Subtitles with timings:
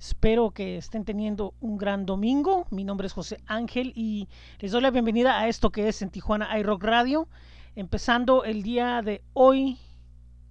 [0.00, 2.66] Espero que estén teniendo un gran domingo.
[2.70, 6.08] Mi nombre es José Ángel y les doy la bienvenida a esto que es en
[6.08, 7.28] Tijuana iRock Radio.
[7.76, 9.76] Empezando el día de hoy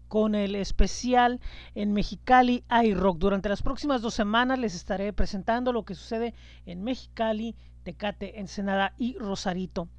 [0.08, 1.42] con el especial
[1.74, 3.18] en Mexicali iRock.
[3.18, 6.36] Durante las próximas dos semanas les estaré presentando lo que sucede
[6.68, 9.90] en Mexicali, Tecate, Ensenada y Rosarito.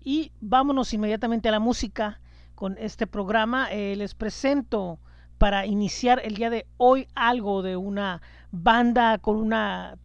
[0.00, 2.20] Y vámonos inmediatamente a la música
[2.54, 3.72] con este programa.
[3.72, 5.00] Eh, les presento
[5.38, 8.20] para iniciar el día de hoy algo de una
[8.52, 9.98] banda con una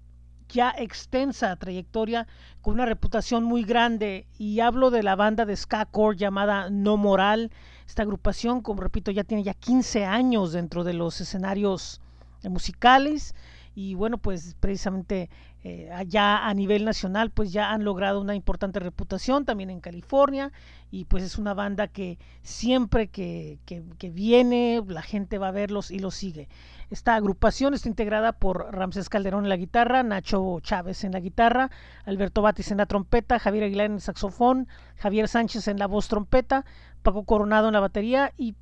[0.50, 2.26] ya extensa trayectoria,
[2.62, 6.98] con una reputación muy grande, y hablo de la banda de ska core llamada No
[6.98, 7.52] Moral.
[7.86, 12.02] Esta agrupación, como repito, ya tiene ya 15 años dentro de los escenarios
[12.44, 13.36] musicales
[13.80, 15.30] y bueno, pues precisamente
[15.64, 20.52] eh, allá a nivel nacional pues ya han logrado una importante reputación también en California
[20.90, 25.92] y pues es una banda que siempre que, que, viene la gente va a verlos
[25.92, 26.50] y los sigue.
[26.90, 31.70] Esta agrupación está integrada por Ramsés Calderón en la guitarra, Nacho Chávez en la guitarra,
[32.06, 36.08] Alberto Batis en la trompeta, Javier Aguilar en el saxofón, Javier Sánchez en la voz
[36.08, 36.66] trompeta,
[37.04, 38.56] Paco Coronado en la batería y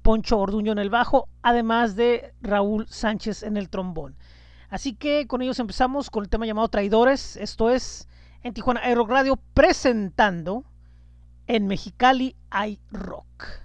[0.00, 4.16] Poncho Orduño en el bajo, además de Raúl Sánchez en el trombón.
[4.72, 7.36] Así que con ellos empezamos con el tema llamado Traidores.
[7.36, 8.08] Esto es
[8.42, 10.64] en Tijuana Aero Radio presentando
[11.46, 13.61] en Mexicali hay rock.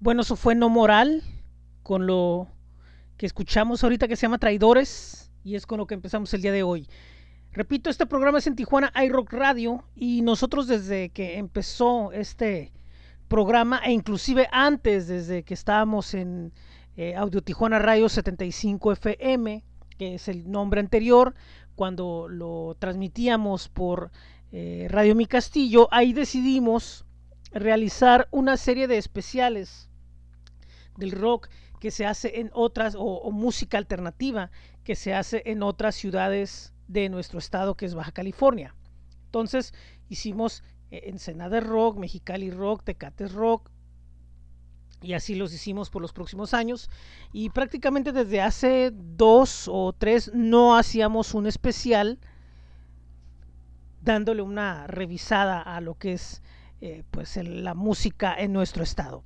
[0.00, 1.22] Bueno, eso fue No Moral,
[1.82, 2.48] con lo
[3.16, 6.52] que escuchamos ahorita que se llama Traidores, y es con lo que empezamos el día
[6.52, 6.88] de hoy.
[7.52, 12.72] Repito, este programa es en Tijuana iRock Radio, y nosotros desde que empezó este
[13.28, 16.52] programa, e inclusive antes, desde que estábamos en
[16.96, 19.64] eh, Audio Tijuana Radio 75 FM,
[19.96, 21.34] que es el nombre anterior,
[21.76, 24.10] cuando lo transmitíamos por
[24.52, 27.03] eh, Radio Mi Castillo, ahí decidimos
[27.54, 29.88] realizar una serie de especiales
[30.96, 31.48] del rock
[31.80, 34.50] que se hace en otras, o, música alternativa
[34.82, 38.74] que se hace en otras ciudades de nuestro estado, que es Baja California.
[39.26, 39.72] Entonces
[40.08, 43.70] hicimos eh, Ensenada Rock, Mexicali Rock, Tecates Rock,
[45.00, 46.90] y así los hicimos por los próximos años.
[47.32, 52.18] Y prácticamente desde hace dos o tres no hacíamos un especial
[54.00, 56.42] dándole una revisada a lo que es
[56.80, 59.22] eh, pues la música en nuestro estado.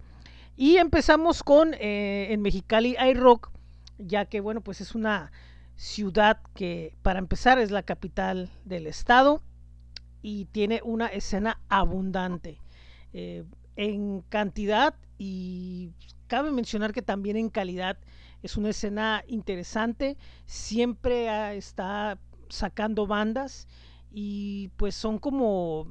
[0.56, 3.50] Y empezamos con eh, en Mexicali iRock,
[3.98, 5.30] ya que bueno, pues es una
[5.76, 9.42] ciudad que para empezar es la capital del estado
[10.22, 12.60] y tiene una escena abundante
[13.12, 13.44] eh,
[13.76, 15.92] en cantidad y
[16.26, 17.98] cabe mencionar que también en calidad
[18.42, 20.16] es una escena interesante,
[20.46, 22.18] siempre está
[22.48, 23.68] sacando bandas
[24.10, 25.86] y pues son como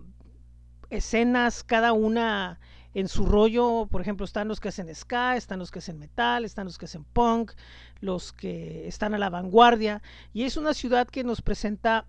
[0.89, 2.59] escenas cada una
[2.93, 6.45] en su rollo, por ejemplo, están los que hacen ska, están los que hacen metal,
[6.45, 7.51] están los que hacen punk,
[7.99, 10.01] los que están a la vanguardia,
[10.33, 12.05] y es una ciudad que nos presenta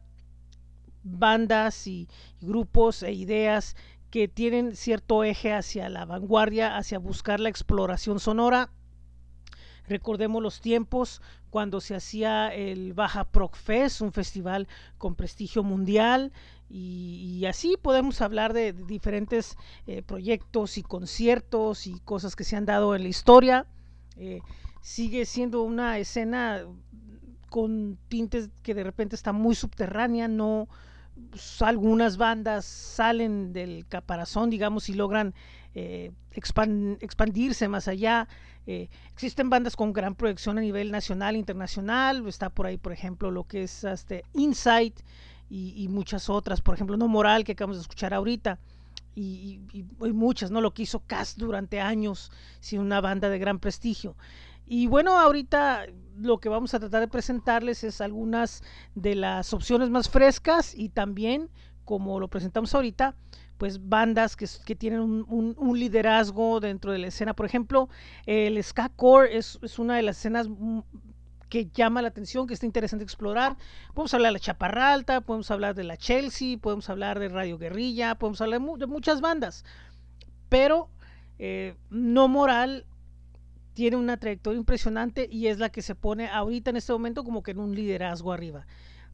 [1.02, 2.08] bandas y,
[2.40, 3.76] grupos e ideas
[4.10, 8.70] que tienen cierto eje hacia la vanguardia, hacia buscar la exploración sonora.
[9.86, 16.32] Recordemos los tiempos cuando se hacía el Baja Proc Fest, un festival con prestigio mundial,
[16.70, 19.56] y, así podemos hablar de, diferentes
[19.86, 23.66] eh, proyectos y conciertos y cosas que se han dado en la historia.
[24.16, 24.40] Eh,
[24.82, 26.62] sigue siendo una escena
[27.48, 30.68] con tintes que de repente está muy subterránea, no
[31.60, 35.34] algunas bandas salen del caparazón, digamos, y logran
[35.74, 38.28] eh, expandirse más allá.
[38.66, 42.26] existen bandas con gran proyección a nivel nacional e internacional.
[42.28, 45.00] Está por ahí, por ejemplo, lo que es este Insight,
[45.50, 48.58] y, muchas otras, por ejemplo, No Moral, que acabamos de escuchar ahorita,
[49.14, 49.60] y,
[50.12, 50.60] muchas, ¿no?
[50.60, 52.30] Lo que hizo Cast durante años,
[52.60, 54.16] sin una banda de gran prestigio.
[54.66, 55.86] Y bueno, ahorita
[56.18, 58.62] lo que vamos a tratar de presentarles es algunas
[58.94, 61.48] de las opciones más frescas y también,
[61.84, 63.16] como lo presentamos ahorita,
[63.56, 67.34] pues bandas que, que tienen un, liderazgo dentro de la escena.
[67.34, 67.88] Por ejemplo,
[68.26, 70.48] el Ska Core es, es, una de las escenas
[71.48, 73.56] que llama la atención, que está interesante explorar.
[73.94, 77.58] Podemos hablar de la Chaparra Alta, podemos hablar de la Chelsea, podemos hablar de Radio
[77.58, 79.64] Guerrilla, podemos hablar de, muchas bandas.
[80.48, 80.88] Pero
[81.38, 82.86] eh, No Moral
[83.78, 87.44] tiene una trayectoria impresionante y es la que se pone ahorita en este momento como
[87.44, 88.66] que en un liderazgo arriba.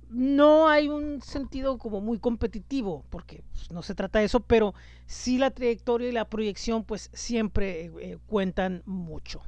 [0.08, 4.75] No hay un sentido como muy competitivo, porque pues, no se trata de eso, pero
[5.06, 9.42] sí la trayectoria y la proyección pues siempre eh, cuentan mucho.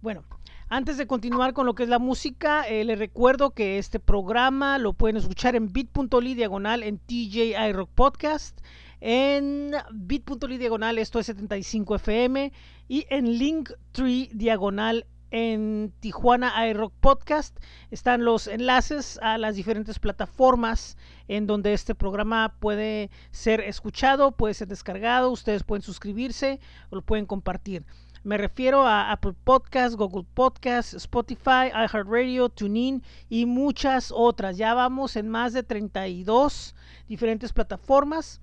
[0.00, 0.22] Bueno,
[0.68, 4.78] antes de continuar con lo que es la música, eh, les recuerdo que este programa
[4.78, 8.58] lo pueden escuchar en bit.ly diagonal en TJ iRock Podcast,
[9.00, 12.52] en bit.ly diagonal esto es 75 FM
[12.88, 17.56] y en Linktree diagonal en Tijuana iRock Podcast
[17.92, 20.96] están los enlaces a las diferentes plataformas
[21.28, 26.58] en donde este programa puede ser escuchado, puede ser descargado, ustedes pueden suscribirse
[26.90, 27.84] o lo pueden compartir.
[28.26, 34.56] Me refiero a Apple Podcasts, Google Podcasts, Spotify, iHeartRadio, TuneIn y muchas otras.
[34.56, 36.74] Ya vamos en más de 32
[37.08, 38.40] diferentes plataformas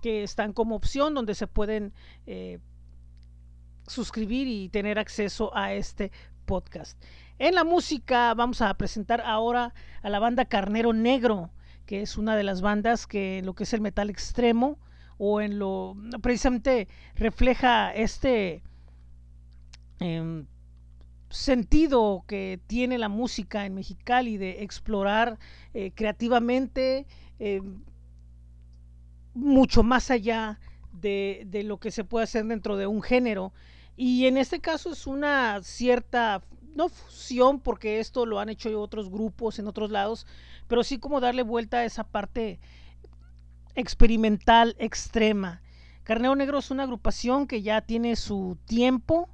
[0.00, 1.92] que están como opción donde se pueden
[2.28, 2.60] eh,
[3.88, 6.12] suscribir y tener acceso a este
[6.44, 6.96] podcast.
[7.40, 11.50] En la música vamos a presentar ahora a la banda Carnero Negro,
[11.86, 14.78] que es una de las bandas que en lo que es el metal extremo
[15.18, 16.86] o en lo precisamente
[17.16, 18.62] refleja este
[20.00, 20.46] Em,
[21.30, 25.38] sentido que tiene la música en Mexicali de explorar
[25.72, 27.06] eh, creativamente
[27.38, 27.82] em,
[29.34, 30.60] mucho más allá
[30.92, 33.52] de, de, lo que se puede hacer dentro de un género.
[33.96, 36.42] Y en este caso es una cierta,
[36.74, 40.26] no fusión, porque esto lo han hecho otros grupos en otros lados,
[40.68, 42.60] pero sí como darle vuelta a esa parte
[43.74, 45.62] experimental extrema.
[46.04, 49.28] Carneo Negro es una agrupación que ya tiene su tiempo,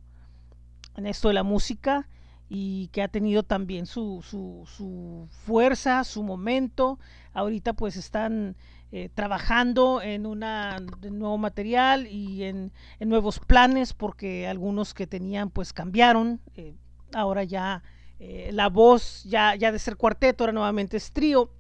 [0.97, 2.09] en esto de la música
[2.53, 6.99] y que ha tenido también su, su, su fuerza, su momento.
[7.33, 8.57] Ahorita pues están
[8.91, 15.73] eh, trabajando en una nuevo material y en, nuevos planes porque algunos que tenían pues
[15.73, 16.41] cambiaron.
[16.57, 16.75] Eh,
[17.15, 17.85] ahora ya
[18.19, 21.53] eh, la voz ya, ya de ser cuarteto ahora nuevamente es trío.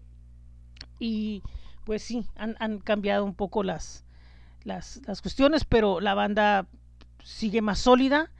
[0.98, 1.44] Y
[1.84, 4.04] pues sí han, han cambiado un poco las,
[4.64, 6.66] las, las cuestiones pero la banda
[7.22, 8.32] sigue más sólida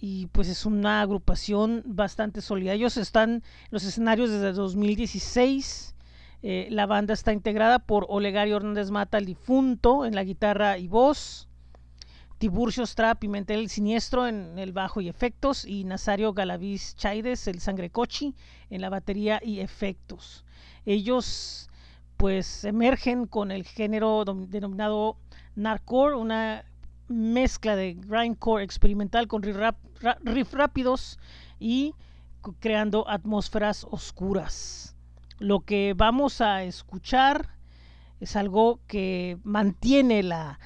[0.00, 2.72] y pues es una agrupación bastante sólida.
[2.72, 5.94] Ellos están en los escenarios desde 2016
[6.42, 10.88] eh, la banda está integrada por Olegario Hernández Mata, el difunto, en la guitarra y
[10.88, 11.48] voz,
[12.38, 17.90] Tiburcio Stra Pimentel Siniestro en el bajo y efectos, y Nazario Galaviz Chaides, el sangre
[17.90, 18.34] cochi,
[18.70, 20.46] en la batería y efectos.
[20.86, 21.68] Ellos
[22.16, 25.16] pues emergen con el género denominado
[25.56, 26.64] Narcore, una
[27.10, 31.18] mezcla de grindcore experimental con riff rápidos
[31.58, 31.94] y
[32.60, 34.96] creando atmósferas oscuras.
[35.38, 37.56] Lo que vamos a escuchar
[38.20, 40.58] es algo que mantiene la,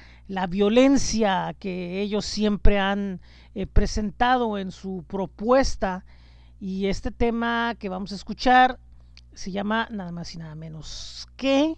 [0.49, 3.21] violencia que ellos siempre han
[3.53, 6.05] eh, presentado en su propuesta.
[6.59, 8.79] Y este tema que vamos a escuchar
[9.33, 11.75] se llama nada más y nada menos que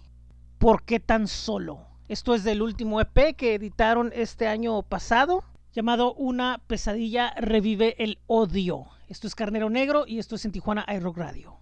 [0.58, 1.86] ¿Por qué tan solo?
[2.08, 8.18] Esto es del último EP que editaron este año pasado, llamado Una pesadilla revive el
[8.26, 8.86] odio.
[9.08, 11.58] Esto es Carnero Negro y esto es en Tijuana iRock Radio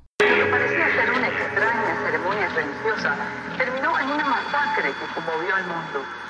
[0.51, 3.17] parecía ser una extraña ceremonia religiosa,
[3.59, 6.26] terminó en una masacre que conmovió al mundo.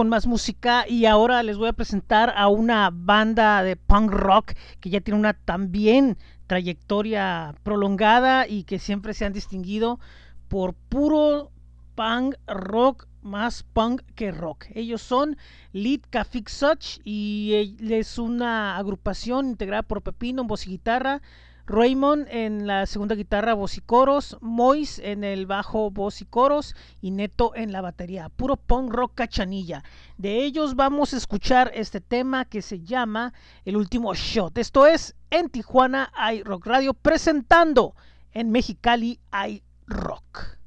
[0.00, 4.54] Con más música y ahora les voy a presentar a una banda de punk rock
[4.80, 6.16] que ya tiene una también
[6.46, 10.00] trayectoria prolongada y que siempre se han distinguido
[10.48, 11.50] por puro
[11.96, 14.68] punk rock más punk que rock.
[14.74, 15.36] Ellos son
[15.74, 21.20] Lead Cafix Such y es una agrupación integrada por Pepino en voz y guitarra,
[21.70, 26.74] Raymond en la segunda guitarra, voz y coros, Mois en el bajo, voz y coros
[27.00, 28.28] y Neto en la batería.
[28.28, 29.84] Puro punk rock cachanilla.
[30.18, 33.32] De ellos vamos a escuchar este tema que se llama
[33.64, 34.58] El último shot.
[34.58, 37.94] Esto es en Tijuana hay Rock Radio presentando
[38.32, 40.58] en Mexicali hay Rock.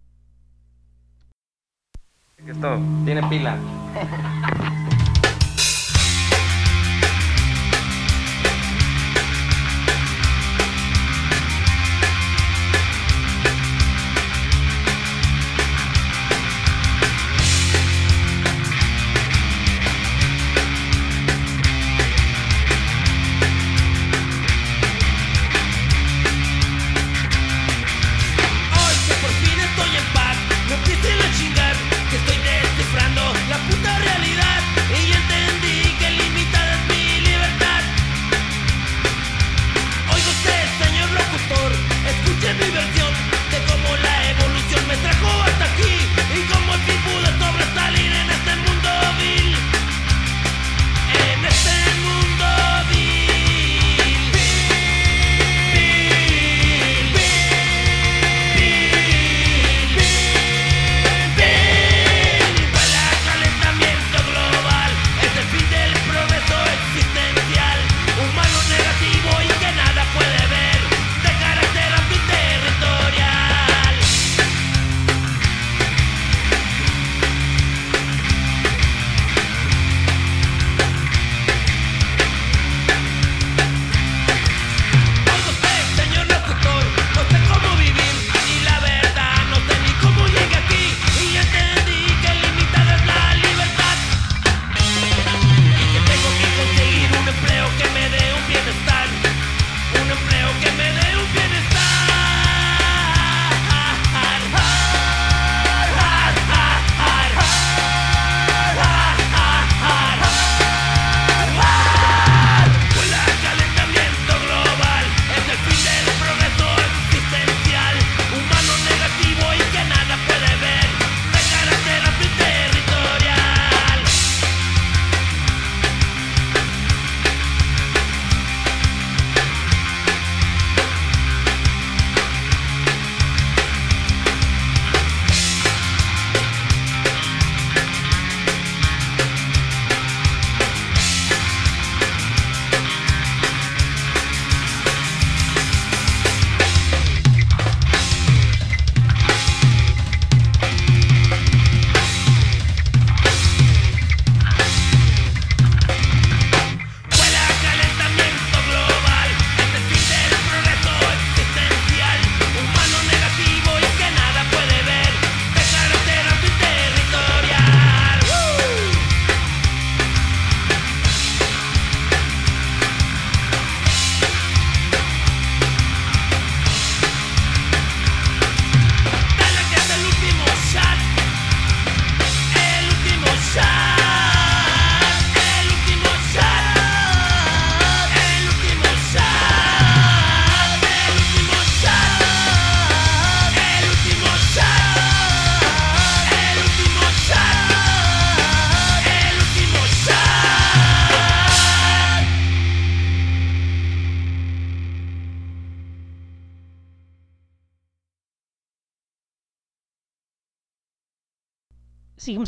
[2.48, 3.58] Esto tiene pila.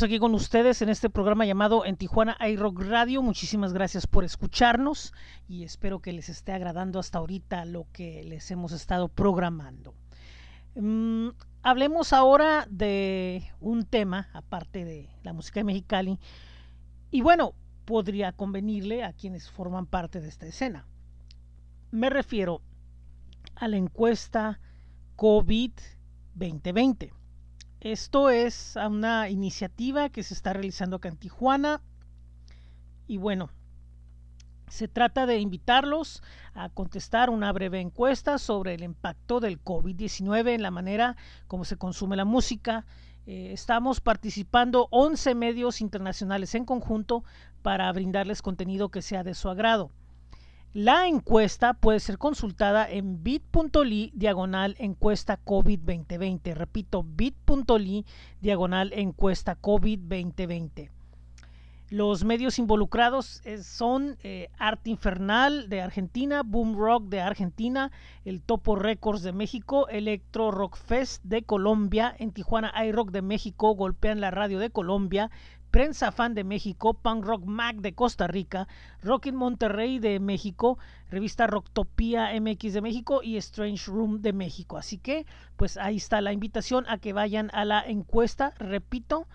[0.06, 3.22] aquí con ustedes en este programa llamado En Tijuana iRock Radio.
[3.22, 5.12] Muchísimas gracias por escucharnos
[5.48, 9.94] y espero que les esté agradando hasta ahorita lo que les hemos estado programando.
[10.76, 16.20] Um, hablemos ahora de un tema, aparte de la música de Mexicali,
[17.10, 20.86] y bueno, podría convenirle a quienes forman parte de esta escena.
[21.90, 22.62] Me refiero
[23.56, 24.60] a la encuesta
[25.16, 25.72] COVID
[26.34, 27.12] 2020.
[27.80, 31.82] Esto es una iniciativa que se está realizando acá en Tijuana.
[33.06, 33.50] Y bueno,
[34.68, 36.22] se trata de invitarlos
[36.54, 41.76] a contestar una breve encuesta sobre el impacto del COVID-19 en la manera como se
[41.76, 42.86] consume la música.
[43.26, 47.24] Eh, estamos participando 11 medios internacionales en conjunto
[47.62, 49.90] para brindarles contenido que sea de su agrado.
[50.78, 56.54] La encuesta puede ser consultada en bit.ly diagonal encuesta COVID 2020.
[56.54, 58.04] Repito, bit.ly
[58.42, 60.90] diagonal encuesta COVID 2020.
[61.88, 67.92] Los medios involucrados eh, son eh, Arte Infernal de Argentina, Boom Rock de Argentina,
[68.24, 73.76] el Topo Records de México, Electro Rock Fest de Colombia, en Tijuana iRock de México,
[73.76, 75.30] Golpean la Radio de Colombia,
[75.76, 78.66] Prensa Fan de México, Punk Rock Mac de Costa Rica,
[79.02, 80.78] Rock in Monterrey de México,
[81.10, 84.78] Revista Rocktopia MX de México y Strange Room de México.
[84.78, 89.26] Así que, pues ahí está la invitación a que vayan a la encuesta, repito,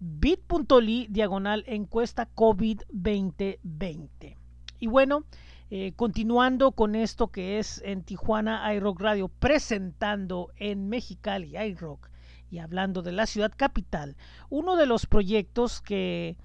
[0.00, 4.36] bit.ly diagonal encuesta COVID 2020.
[4.80, 5.22] Y bueno,
[5.70, 12.10] eh, continuando con esto que es en Tijuana iRock Radio, presentando en Mexicali iRock
[12.50, 14.16] y hablando de la ciudad capital,
[14.50, 16.36] uno de los proyectos que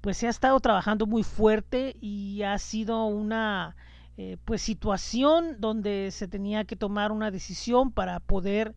[0.00, 3.76] pues se ha estado trabajando muy fuerte y ha sido una
[4.16, 8.74] eh, pues situación donde se tenía que tomar una decisión para poder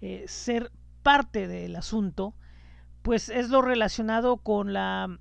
[0.00, 0.70] eh, ser
[1.02, 2.34] parte del asunto,
[3.02, 5.18] pues es lo relacionado con la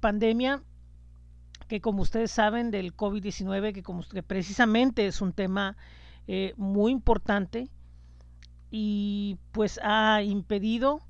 [0.00, 0.62] pandemia
[1.68, 5.76] que como ustedes saben del COVID-19, que, como, precisamente es un tema
[6.26, 7.70] eh, muy importante
[8.74, 11.02] y pues ha impedido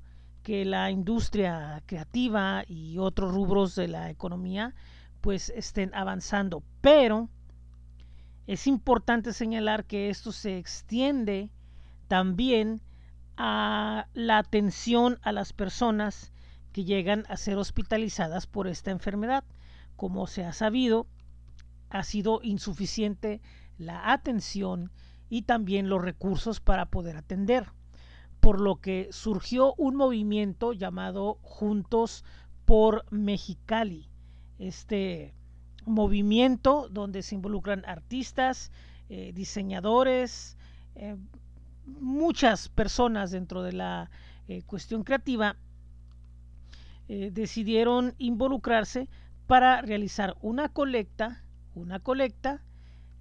[0.43, 4.75] que la industria creativa y otros rubros de la economía
[5.21, 6.61] pues estén avanzando.
[6.81, 7.29] Pero
[8.47, 11.49] es importante señalar que esto se extiende
[12.09, 12.81] también
[13.37, 16.33] a la atención a las personas
[16.73, 19.45] que llegan a ser hospitalizadas por esta enfermedad.
[19.95, 21.07] Como se ha sabido,
[21.89, 23.41] ha sido insuficiente
[23.77, 24.91] la atención
[25.33, 27.65] y también los recursos para poder atender.
[28.39, 32.23] Por lo que surgió un movimiento llamado Juntos
[32.65, 34.07] por Mexicali.
[34.59, 35.33] Este
[35.87, 38.71] movimiento donde se involucran artistas,
[39.09, 40.55] eh, diseñadores,
[40.93, 41.17] eh,
[41.87, 44.11] muchas personas dentro de la
[44.47, 45.57] eh, cuestión creativa
[47.07, 49.09] decidieron involucrarse
[49.47, 51.43] para realizar una colecta,
[51.73, 52.61] una colecta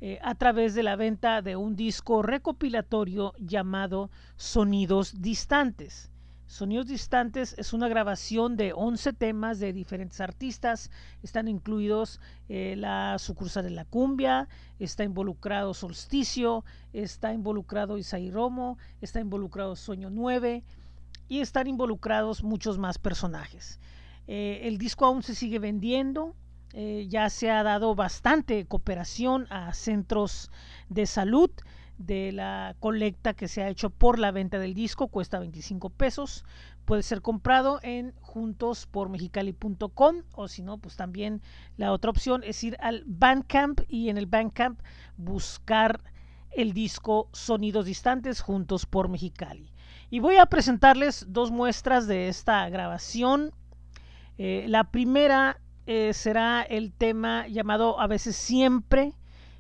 [0.04, 6.10] eh, a través de la venta de un disco recopilatorio llamado Sonidos Distantes.
[6.46, 10.90] Sonidos Distantes es una grabación de 11 temas de diferentes artistas.
[11.22, 14.48] Están incluidos eh, la sucursal de la cumbia,
[14.80, 20.64] está involucrado Solsticio, está involucrado Isaí Romo, está involucrado Sueño 9
[21.28, 23.78] y están involucrados muchos más personajes.
[24.26, 26.34] Eh, el disco aún se sigue vendiendo,
[26.74, 30.50] eh, ya se ha dado bastante cooperación a centros
[30.88, 31.50] de salud
[31.98, 36.44] de la colecta que se ha hecho por la venta del disco, cuesta 25 pesos.
[36.85, 41.42] Puede ser comprado en juntospormexicali.com o si no, pues también
[41.76, 44.80] la otra opción es ir al Bandcamp y en el Bandcamp
[45.16, 46.02] buscar
[46.50, 49.72] el disco Sonidos Distantes Juntos por Mexicali.
[50.11, 53.52] Y voy a presentarles dos muestras de esta grabación.
[54.38, 55.58] Eh, la primera
[55.92, 59.12] eh, será el tema llamado A veces siempre,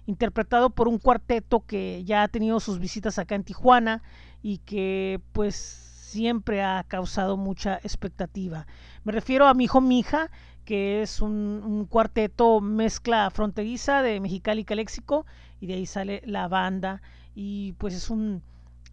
[0.06, 4.02] interpretado por un cuarteto que ya ha tenido sus visitas acá en Tijuana
[4.42, 8.66] y que pues siempre ha causado mucha expectativa.
[9.04, 10.30] Me refiero a Mi Hijo Mija,
[10.64, 15.26] que es un, cuarteto mezcla fronteriza de Mexicali y Caléxico,
[15.60, 17.02] y de ahí sale la banda,
[17.34, 18.42] y pues es un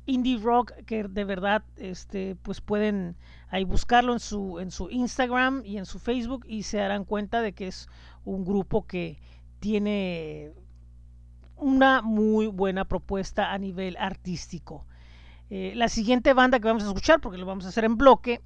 [0.10, 3.15] indie rock que de verdad este pues pueden
[3.50, 7.41] ahí buscarlo en su en su Instagram y en su Facebook y se darán cuenta
[7.41, 7.88] de que es
[8.26, 9.19] un grupo que
[9.60, 10.54] tiene
[11.56, 14.86] una muy buena propuesta a nivel artístico.
[15.50, 18.41] Eh, la siguiente banda que vamos a escuchar, porque lo vamos a hacer en bloque,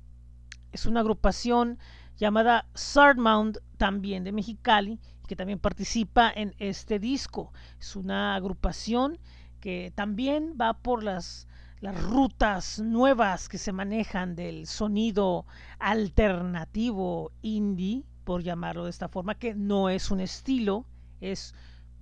[0.71, 1.77] es una agrupación
[2.17, 7.53] llamada Sardmount, también de Mexicali, que también participa en este disco.
[7.79, 9.19] Es una agrupación
[9.59, 11.47] que también va por las
[11.83, 15.45] las rutas nuevas que se manejan del sonido
[15.79, 20.85] alternativo indie, por llamarlo de esta forma, que no es un estilo,
[21.19, 21.53] es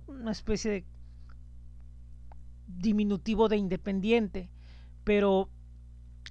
[0.06, 0.84] una especie de
[2.68, 4.50] diminutivo de independiente,
[5.02, 5.48] pero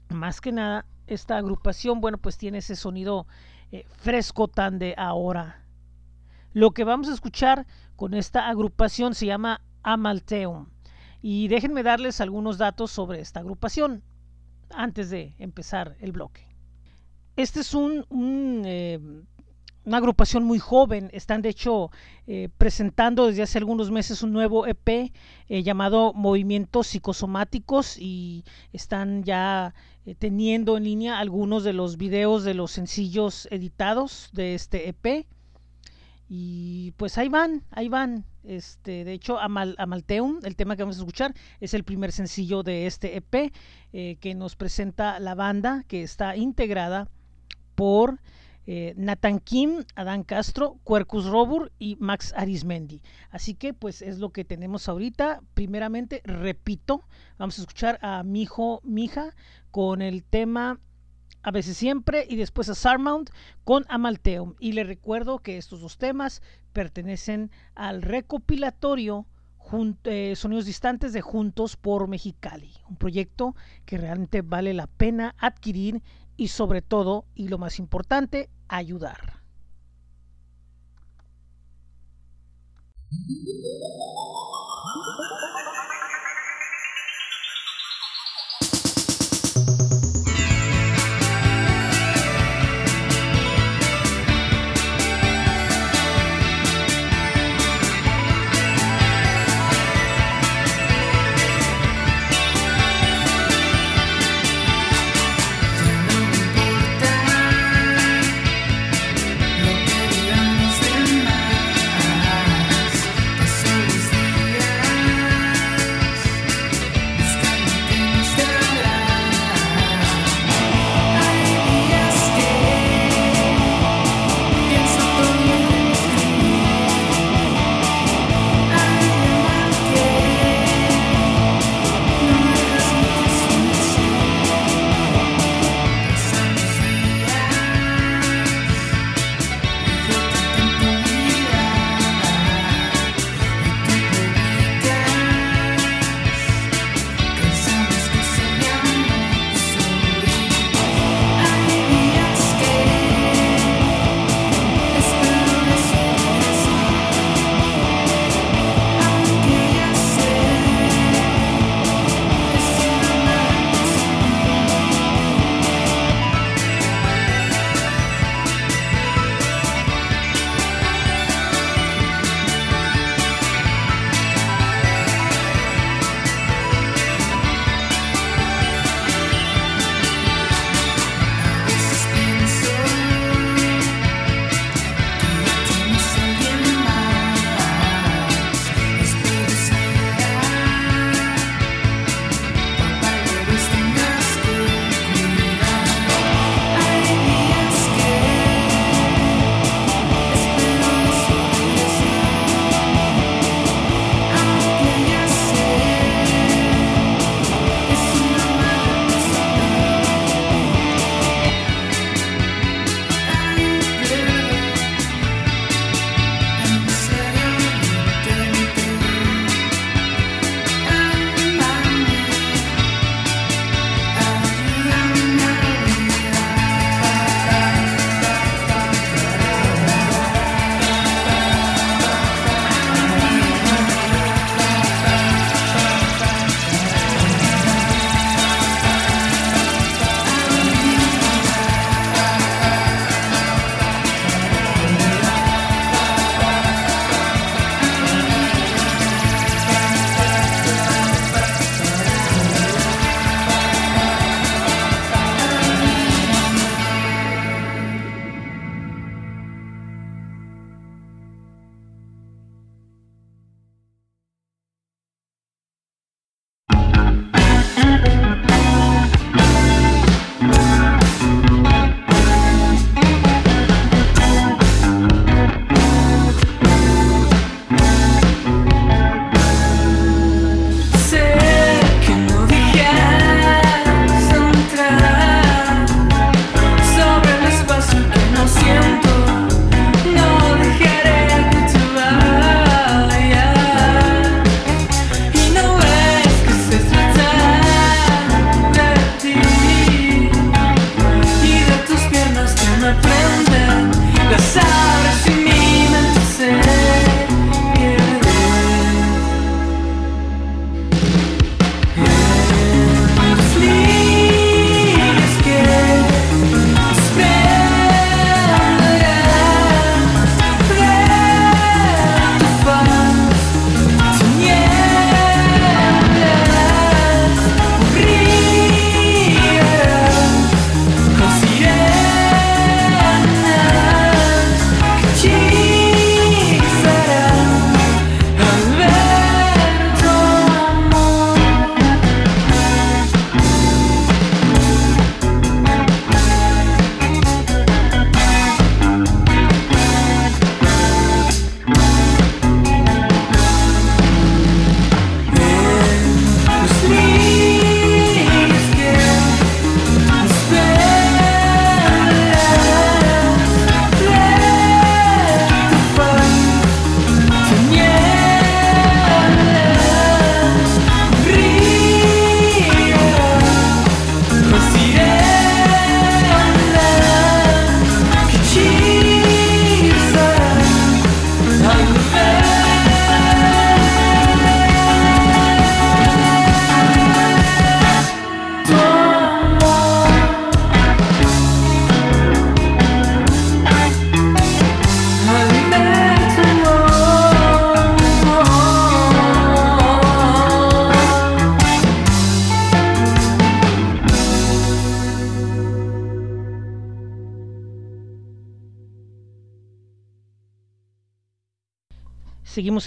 [0.08, 3.28] más que nada esta agrupación, bueno, pues tiene ese sonido
[3.74, 5.66] eh, fresco tan de ahora.
[6.54, 10.68] Lo que vamos a escuchar con esta agrupación se llama Amalteum.
[11.22, 14.04] Y déjenme darles algunos datos sobre esta agrupación
[14.72, 16.48] antes de empezar el bloque.
[17.36, 18.06] Este es un,
[18.66, 19.00] eh,
[19.86, 21.10] una agrupación muy joven.
[21.14, 21.92] Están de hecho
[22.28, 29.24] eh, presentando desde hace algunos meses un nuevo EP eh, llamado Movimientos Psicosomáticos y están
[29.24, 29.74] ya
[30.18, 35.28] teniendo en línea algunos de los videos de los sencillos editados de este EP.
[36.34, 38.24] Y pues ahí van, ahí van.
[38.46, 42.64] Este, de hecho, Amal, Amalteum, el tema que vamos a escuchar, es el primer sencillo
[42.64, 43.52] de este EP
[43.92, 47.10] que nos presenta la banda que está integrada
[47.76, 48.22] por
[48.68, 53.02] eh, Nathan Kim, Adán Castro, Quercus Robur y Max Arismendi.
[53.32, 55.42] Así que pues es lo que tenemos ahorita.
[55.54, 57.04] Primeramente, repito,
[57.38, 59.36] vamos a escuchar a Mijo Mija
[59.72, 60.80] con el tema
[61.44, 63.30] a veces siempre y después a Sarmount
[63.64, 64.56] con Amalteum.
[64.60, 66.42] Y le recuerdo que estos dos temas
[66.74, 69.26] pertenecen al recopilatorio
[70.04, 76.02] eh, Sonidos Distantes de Juntos por Mexicali, un proyecto que realmente vale la pena adquirir
[76.36, 79.42] y sobre todo, y lo más importante, ayudar.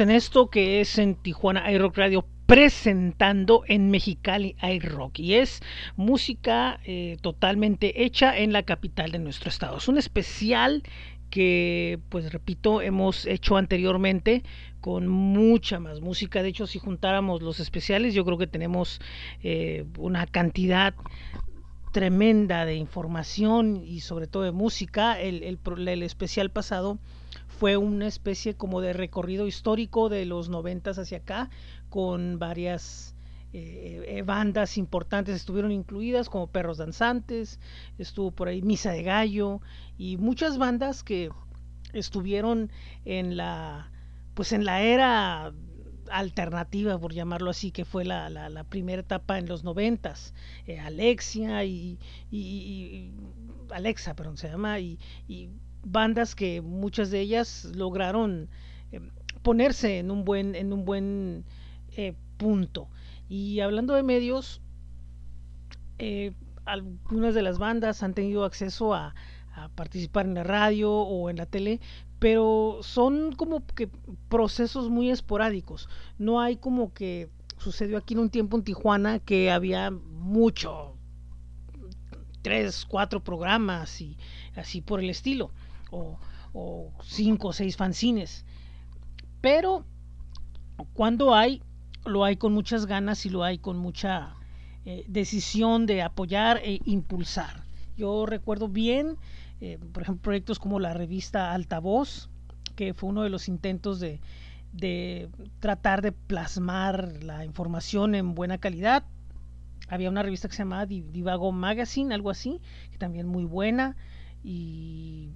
[0.05, 5.63] En esto que es en Tijuana iRock Radio presentando en Mexicali iRock y es
[5.97, 9.79] música eh, totalmente hecha en la capital de nuestro estado.
[9.79, 10.83] Es un especial
[11.31, 14.43] que, pues repito, hemos hecho anteriormente
[14.83, 16.43] con mucha más música.
[16.43, 19.01] De hecho, si juntáramos los especiales, yo creo que tenemos
[19.43, 20.95] eh, una cantidad
[21.93, 25.19] tremenda de información y sobre todo de música.
[25.19, 26.99] El, el, especial pasado
[27.49, 31.51] fue una especie como de recorrido histórico de los noventas hacia acá,
[31.89, 33.15] con varias
[33.53, 37.61] eh, eh, bandas importantes estuvieron incluidas, como Perros Danzantes,
[37.99, 39.61] estuvo por ahí Misa de Gallo,
[39.97, 41.31] y muchas bandas que
[41.93, 42.71] estuvieron
[43.05, 43.91] en la
[44.35, 45.53] pues en la era
[46.11, 50.35] alternativa, por llamarlo así, que fue la, la, primera etapa en los noventas,
[50.67, 51.99] eh, Alexia y,
[53.71, 54.99] Alexa, perdón, se llama, y,
[55.85, 58.49] bandas que muchas de ellas lograron
[58.93, 59.01] eh,
[59.43, 61.45] ponerse en un buen, en un buen
[61.97, 62.89] eh, punto.
[63.29, 64.61] Y hablando de medios,
[66.67, 69.15] algunas de las bandas han tenido acceso a,
[69.55, 71.81] a participar en la radio o en la tele,
[72.19, 73.89] pero son como que
[74.29, 75.89] procesos muy esporádicos.
[76.19, 80.97] No hay como que sucedió aquí en un tiempo en Tijuana que había mucho,
[82.43, 84.17] tres, cuatro programas y
[84.57, 85.53] así por el estilo,
[86.53, 88.45] o, cinco o seis fanzines.
[89.41, 89.85] Pero
[90.93, 91.63] cuando hay,
[92.05, 94.37] lo hay con muchas ganas y lo hay con mucha
[94.85, 97.65] eh, decisión de apoyar e impulsar.
[97.97, 99.19] Yo recuerdo bien
[99.61, 102.29] eh, por ejemplo, proyectos como la revista Altavoz,
[102.77, 104.21] que fue uno de los intentos de,
[105.61, 109.05] tratar de plasmar la información en buena calidad.
[109.89, 113.97] Había una revista que se llamaba Divago Magazine, algo así, que también muy buena.
[114.43, 115.31] Y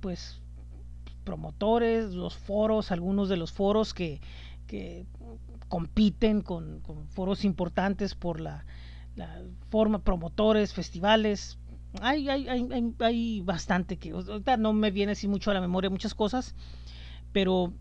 [0.00, 0.40] pues
[1.24, 4.20] promotores, los foros, algunos de los foros que,
[5.68, 8.64] compiten con, foros importantes por la,
[9.70, 11.58] forma, promotores, festivales,
[12.00, 14.14] hay, hay, hay, hay, bastante que
[14.58, 16.54] no me viene así mucho a la memoria muchas cosas,
[17.32, 17.72] pero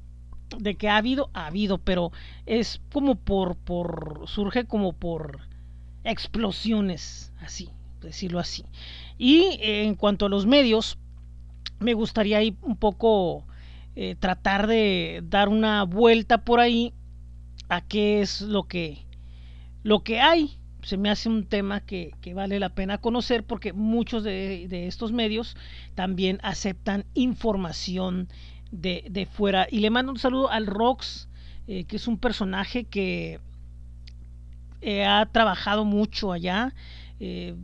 [0.57, 2.11] de que ha habido, ha habido, pero
[2.45, 5.39] es como por, por, surge como por
[6.03, 7.69] explosiones, así,
[8.01, 8.65] decirlo así.
[9.17, 10.97] Y en cuanto a los medios,
[11.79, 13.45] me gustaría ahí un poco
[13.95, 16.93] eh, tratar de dar una vuelta por ahí
[17.69, 19.05] a qué es lo que,
[19.83, 24.23] lo que hay se me hace un tema que, vale la pena conocer porque muchos
[24.23, 25.57] de, estos medios
[25.95, 28.29] también aceptan información
[28.71, 29.67] de, fuera.
[29.69, 31.27] Y le mando un saludo al Rox,
[31.67, 33.41] eh, que es un personaje que
[34.79, 36.73] eh, ha trabajado mucho allá.
[37.19, 37.55] Eh,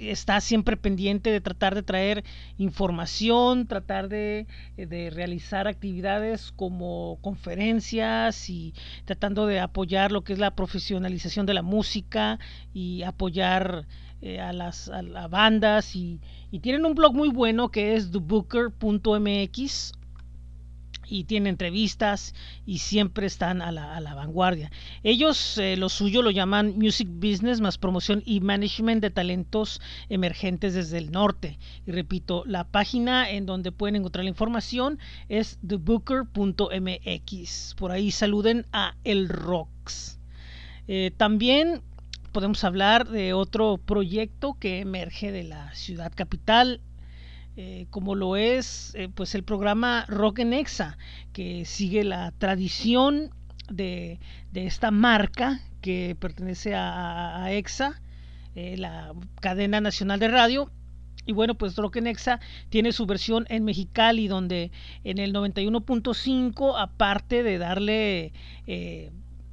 [0.00, 2.24] está siempre pendiente de tratar de traer
[2.58, 10.54] información, tratar de, realizar actividades como conferencias y tratando de apoyar lo que es la
[10.54, 12.38] profesionalización de la música
[12.72, 13.86] y apoyar
[14.20, 14.90] eh, a las
[15.30, 19.92] bandas y, y, tienen un blog muy bueno que es thebooker.mx
[21.06, 22.34] y tienen entrevistas
[22.66, 24.70] y siempre están a la, a la vanguardia.
[25.02, 30.74] Ellos eh, lo suyo lo llaman Music Business más promoción y management de talentos emergentes
[30.74, 31.58] desde el norte.
[31.86, 37.74] Y repito, la página en donde pueden encontrar la información es thebooker.mx.
[37.76, 40.18] Por ahí saluden a El Rocks.
[40.88, 41.82] Eh, también
[42.32, 46.80] podemos hablar de otro proyecto que emerge de la ciudad capital
[47.54, 50.96] eh, como lo es eh, pues el programa Rock en Exa,
[51.34, 53.30] que sigue la tradición
[53.68, 54.20] de,
[54.54, 58.00] esta marca que pertenece a, EXA,
[58.54, 60.70] eh, la cadena nacional de radio.
[61.26, 64.70] Y bueno, pues Rock en Exa tiene su versión en Mexicali, donde
[65.04, 68.32] en el 91.5, aparte de darle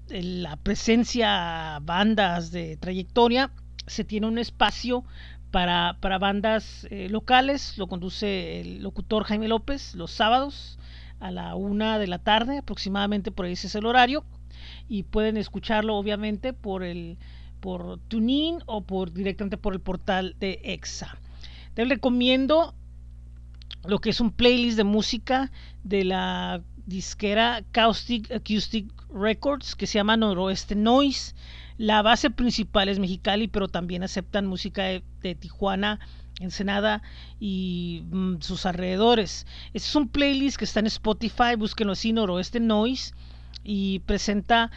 [0.08, 3.52] la presencia a bandas de trayectoria,
[3.88, 5.04] se tiene un espacio
[5.52, 7.78] para, para bandas eh, locales.
[7.78, 10.78] Lo conduce el locutor Jaime López los sábados
[11.20, 14.24] a la una de la tarde, aproximadamente por ahí ese es el horario.
[14.88, 17.18] Y pueden escucharlo obviamente por el
[17.60, 21.18] por TuneIn o por directamente por el portal de EXA.
[21.76, 22.74] Les recomiendo
[23.86, 25.52] lo que es un playlist de música
[25.84, 31.36] de la disquera Caustic Acoustic Records que se llama Noroeste Noise.
[31.80, 36.02] La base principal es Mexicali, pero también aceptan música de, Tijuana,
[36.42, 37.02] Ensenada
[37.40, 39.48] y mm, sus alrededores.
[39.68, 43.14] Este es un playlist que está en Spotify, búsquenlo así, Noroeste Noise
[43.64, 44.72] y presenta,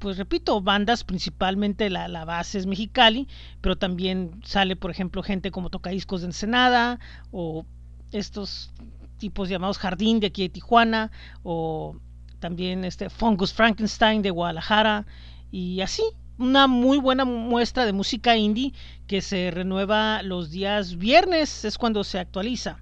[0.00, 3.26] pues repito, bandas, principalmente la, la, base es Mexicali,
[3.62, 7.00] pero también sale, por ejemplo, gente como Tocadiscos de Ensenada
[7.30, 7.64] o
[8.12, 8.70] estos
[9.16, 11.10] tipos llamados Jardín de aquí de Tijuana
[11.42, 11.96] o
[12.38, 15.06] también este Fungus Frankenstein de Guadalajara
[15.50, 16.02] y así
[16.38, 18.72] una muy buena muestra de música indie
[19.06, 22.78] que se renueva los días viernes, es cuando se actualiza.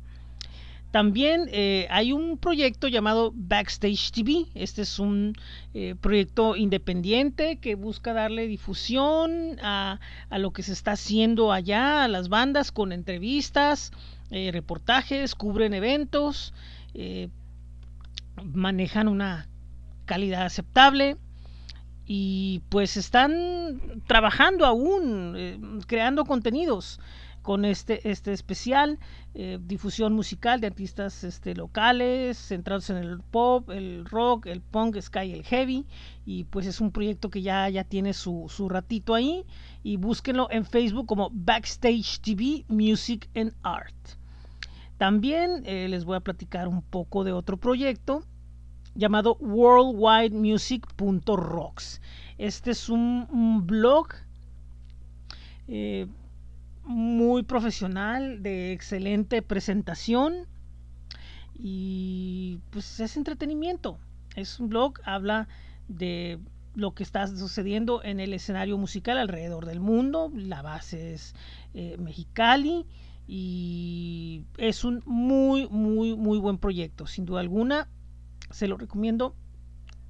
[0.90, 4.46] También eh, hay un proyecto llamado Backstage TV.
[4.54, 5.34] Este es un
[5.74, 9.98] eh, proyecto independiente que busca darle difusión a,
[10.30, 13.92] lo que se está haciendo allá, a las bandas con entrevistas,
[14.30, 16.54] eh, reportajes, cubren eventos,
[18.42, 19.48] manejan una
[20.06, 21.18] calidad aceptable
[22.06, 27.00] y pues están trabajando aún, creando contenidos
[27.46, 28.98] con este, este especial,
[29.34, 35.00] eh, difusión musical de artistas este, locales, centrados en el pop, el rock, el punk,
[35.00, 35.86] sky, el heavy,
[36.24, 39.44] y pues es un proyecto que ya, ya tiene su, su ratito ahí,
[39.84, 43.94] y búsquenlo en Facebook como Backstage TV Music and Art.
[44.98, 48.24] También eh, les voy a platicar un poco de otro proyecto
[48.96, 52.00] llamado worldwidemusic.rocks.
[52.38, 54.08] Este es un, blog
[55.68, 56.06] eh,
[56.84, 60.46] muy profesional, de excelente presentación
[61.54, 63.98] y pues es entretenimiento.
[64.34, 65.48] Es un blog, habla
[65.88, 66.38] de
[66.74, 70.30] lo que está sucediendo en el escenario musical alrededor del mundo.
[70.34, 71.34] La base es
[71.74, 72.84] eh, Mexicali
[73.26, 77.06] y es un muy, muy, muy buen proyecto.
[77.06, 77.88] Sin duda alguna,
[78.50, 79.34] se lo recomiendo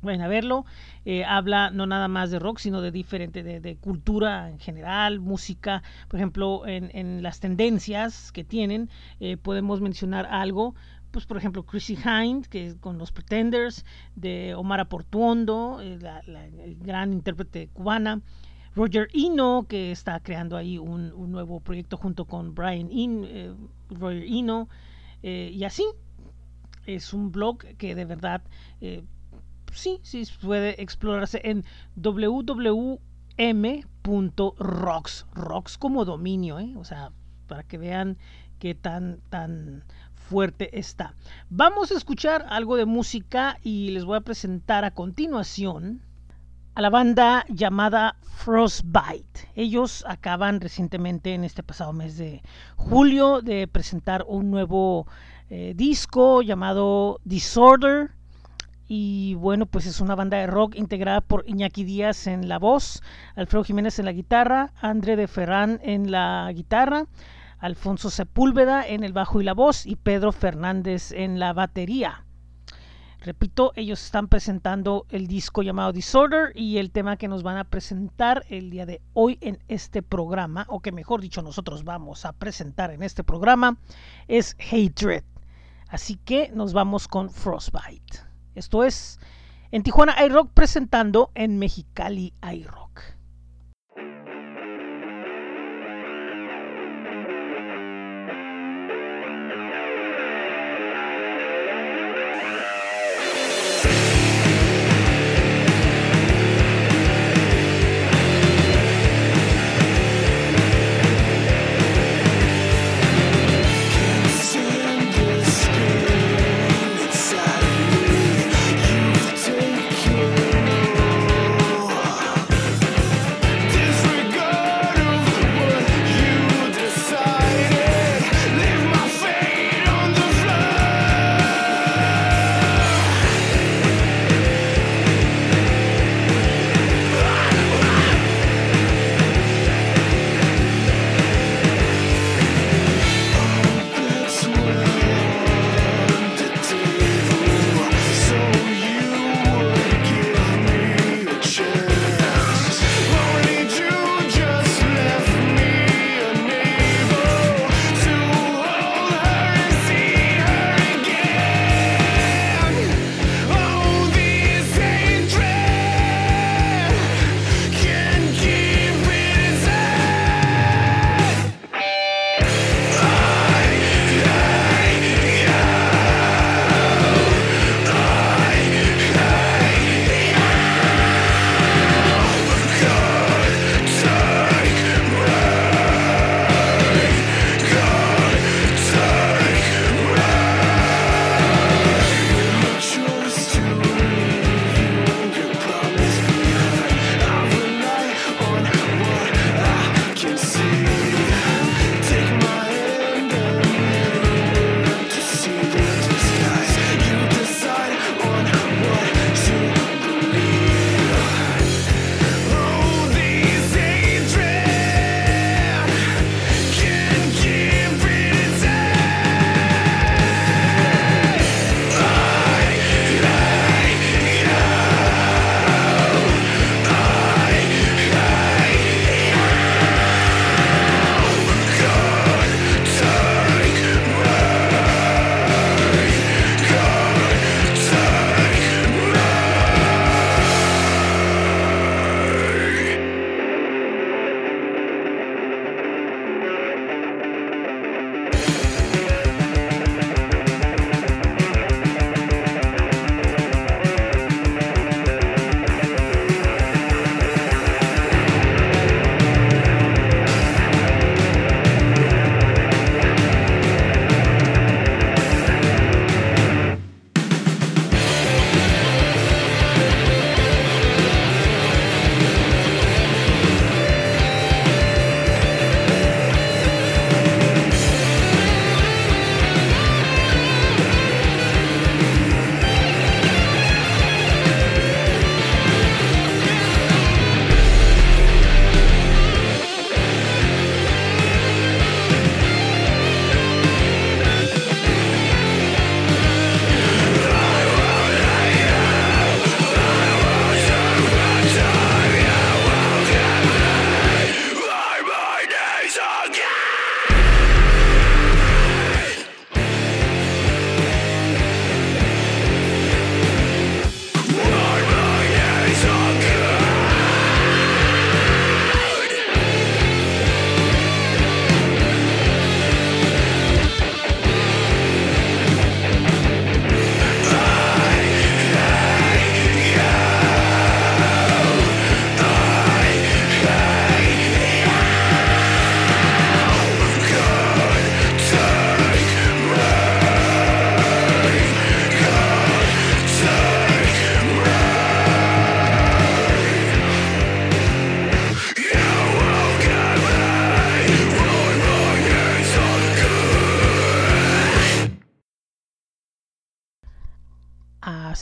[0.02, 0.64] Vayan a verlo.
[1.04, 5.82] Eh, habla no nada más de rock, sino de diferente, de, cultura en general, música.
[6.08, 10.74] Por ejemplo, en, las tendencias que tienen, eh, podemos mencionar algo.
[11.10, 13.84] Pues, por ejemplo, Chrissy Hind, que con los Pretenders,
[14.14, 16.22] de Omar Aportuondo, eh, la,
[16.80, 18.20] gran intérprete cubana.
[18.74, 23.56] Roger Eno, que está creando ahí un, nuevo proyecto junto con Brian In,
[23.88, 24.68] Roger Eno,
[25.22, 25.84] y así.
[26.86, 28.42] Es un blog que de verdad
[29.76, 31.64] sí, sí puede explorarse en
[31.96, 32.96] www.m.rocks,
[35.34, 36.74] rocks como dominio, ¿eh?
[36.76, 37.12] o sea,
[37.46, 38.18] para que vean
[38.58, 39.84] qué tan, tan
[40.14, 41.14] fuerte está.
[41.50, 46.02] Vamos a escuchar algo de música y les voy a presentar a continuación
[46.74, 49.48] a la banda llamada Frostbite.
[49.54, 52.42] Ellos acaban recientemente en este pasado mes de
[52.76, 55.06] julio de presentar un nuevo
[55.48, 58.10] eh, disco llamado Disorder
[58.88, 63.02] y bueno, pues es una banda de rock integrada por Iñaki Díaz en la voz,
[63.34, 67.06] Alfredo Jiménez en la guitarra, André de Ferrán en la guitarra,
[67.58, 72.24] Alfonso Sepúlveda en el bajo y la voz y Pedro Fernández en la batería.
[73.20, 77.64] Repito, ellos están presentando el disco llamado Disorder y el tema que nos van a
[77.64, 82.32] presentar el día de hoy en este programa, o que mejor dicho nosotros vamos a
[82.32, 83.78] presentar en este programa,
[84.28, 85.24] es Hatred.
[85.88, 88.18] Así que nos vamos con Frostbite.
[88.54, 89.18] Esto es
[89.70, 92.85] en Tijuana iRock presentando en Mexicali iRock.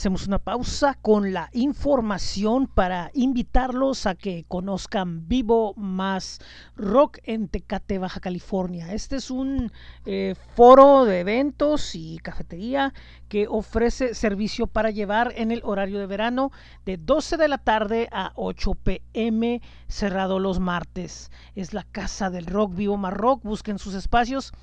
[0.05, 6.37] Hacemos una pausa con la información para invitarlos a que conozcan Vivo Más
[6.75, 8.93] Rock en Tecate, Baja California.
[8.93, 9.71] Este es un
[10.05, 12.93] eh, foro de eventos y cafetería
[13.29, 16.51] que ofrece servicio para llevar en el horario de verano
[16.85, 21.31] de 12 de la tarde a 8 pm, cerrado los martes.
[21.55, 23.41] Es la casa del rock Vivo Más Rock.
[23.41, 24.53] Busquen sus espacios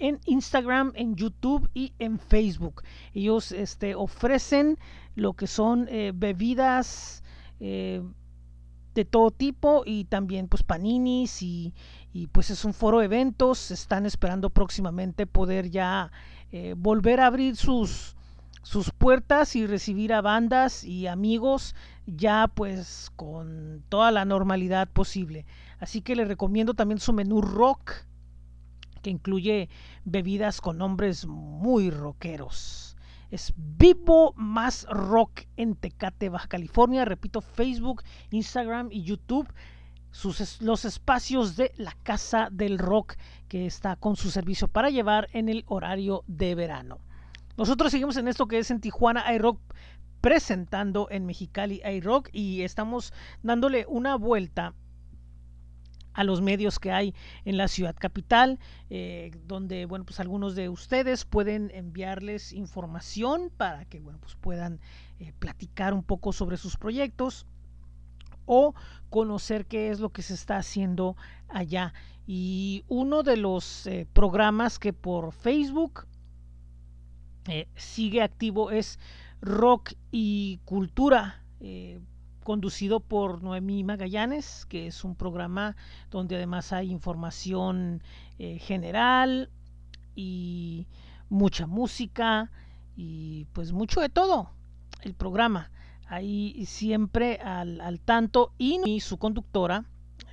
[0.00, 2.82] en Instagram, en YouTube y en Facebook.
[3.14, 4.78] Ellos este, ofrecen
[5.14, 7.22] lo que son eh, bebidas
[7.60, 8.02] eh,
[8.94, 11.72] de todo tipo y también pues paninis y,
[12.12, 13.70] y, pues es un foro de eventos.
[13.70, 16.10] Están esperando próximamente poder ya
[16.50, 18.16] eh, volver a abrir sus,
[18.62, 21.74] sus puertas y recibir a bandas y amigos
[22.06, 25.46] ya pues con toda la normalidad posible.
[25.78, 27.92] Así que les recomiendo también su menú rock
[29.00, 29.68] que incluye
[30.04, 32.96] bebidas con nombres muy rockeros.
[33.30, 37.04] Es Vivo Más Rock en Tecate, Baja California.
[37.04, 39.48] Repito, Facebook, Instagram y YouTube.
[40.10, 43.14] Sus, los espacios de la Casa del Rock
[43.48, 46.98] que está con su servicio para llevar en el horario de verano.
[47.56, 49.60] Nosotros seguimos en esto que es en Tijuana iRock
[50.20, 54.74] presentando en Mexicali iRock y estamos dándole una vuelta
[56.12, 58.58] a los medios que hay en la ciudad capital,
[58.88, 64.80] eh, donde bueno pues algunos de ustedes pueden enviarles información para que bueno pues puedan
[65.18, 67.46] eh, platicar un poco sobre sus proyectos
[68.46, 68.74] o
[69.10, 71.16] conocer qué es lo que se está haciendo
[71.48, 71.94] allá.
[72.26, 76.06] Y uno de los eh, programas que por Facebook
[77.74, 79.00] sigue activo es
[79.40, 81.42] Rock y Cultura
[82.44, 85.76] conducido por Noemí Magallanes, que es un programa
[86.10, 88.02] donde además hay información
[88.38, 89.50] eh, general
[90.14, 90.86] y
[91.28, 92.50] mucha música
[92.96, 94.50] y pues mucho de todo
[95.02, 95.70] el programa.
[96.06, 99.84] Ahí siempre al, tanto y, su conductora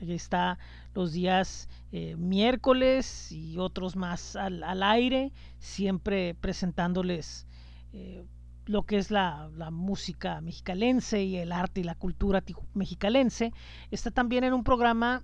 [0.01, 0.57] está
[0.95, 7.45] los días eh, miércoles y otros más al, al aire, siempre presentándoles
[7.93, 8.25] eh,
[8.67, 12.43] lo que es la, música mexicalense y el arte y la cultura
[12.73, 13.53] mexicalense.
[13.91, 15.23] Está también en un programa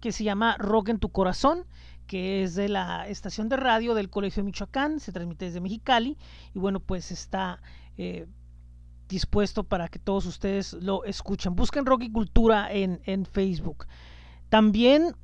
[0.00, 1.66] que se llama Rock en tu Corazón,
[2.06, 6.16] que es de la estación de radio del Colegio de Michoacán, se transmite desde Mexicali
[6.54, 7.60] y bueno, pues está
[7.96, 8.26] eh,
[9.08, 11.54] dispuesto para que todos ustedes lo escuchen.
[11.54, 13.86] Busquen Rock y Cultura en, en Facebook.
[14.48, 15.14] También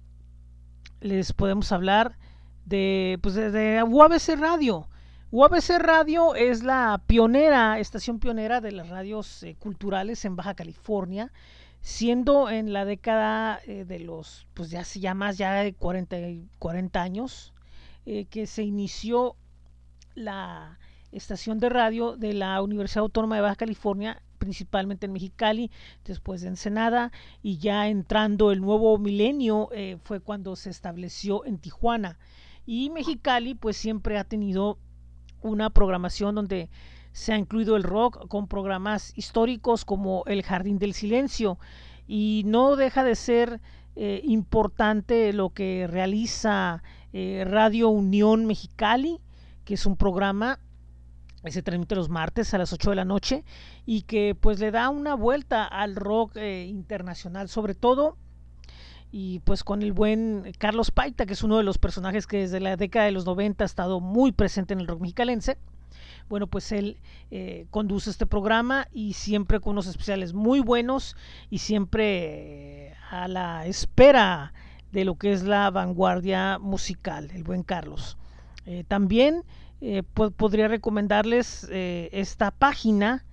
[1.01, 2.17] les podemos hablar
[2.65, 4.89] de, pues de UABC Radio.
[5.33, 11.33] UABC Radio es la pionera, estación pionera de las radios eh, culturales en Baja California,
[11.81, 16.17] siendo en la década eh, de los, pues ya, más ya de 40,
[16.61, 17.53] 40 años,
[18.07, 19.35] eh, que se inició
[20.15, 20.79] la
[21.11, 25.73] estación de radio de la Universidad Autónoma de Baja California, principalmente en Mexicali,
[26.05, 27.11] después de Ensenada,
[27.43, 29.71] y ya entrando el nuevo milenio
[30.05, 32.17] fue cuando se estableció en Tijuana.
[32.65, 34.79] Y Mexicali pues siempre ha tenido
[35.47, 36.69] una programación donde
[37.13, 41.59] se ha incluido el rock con programas históricos como El Jardín del Silencio.
[42.07, 43.61] Y no deja de ser
[43.97, 46.83] eh, importante lo que realiza
[47.13, 49.19] eh, Radio Unión Mexicali,
[49.65, 50.59] que es un programa
[51.43, 53.45] que se transmite los martes a las 8 de la noche
[53.87, 58.19] y que pues le da una vuelta al rock eh, internacional, sobre todo
[59.13, 62.61] y pues con el buen Carlos Paita, que es uno de los personajes que desde
[62.61, 65.59] la década de los 90 ha estado muy presente en el rock mexicalense.
[66.29, 66.99] Bueno, pues él
[67.31, 71.17] eh, conduce este programa y siempre con unos especiales muy buenos
[71.51, 74.53] y siempre eh, a la espera
[74.93, 78.19] de lo que es la vanguardia musical, el buen Carlos.
[78.65, 79.45] Eh, también
[80.37, 83.27] podría recomendarles esta página,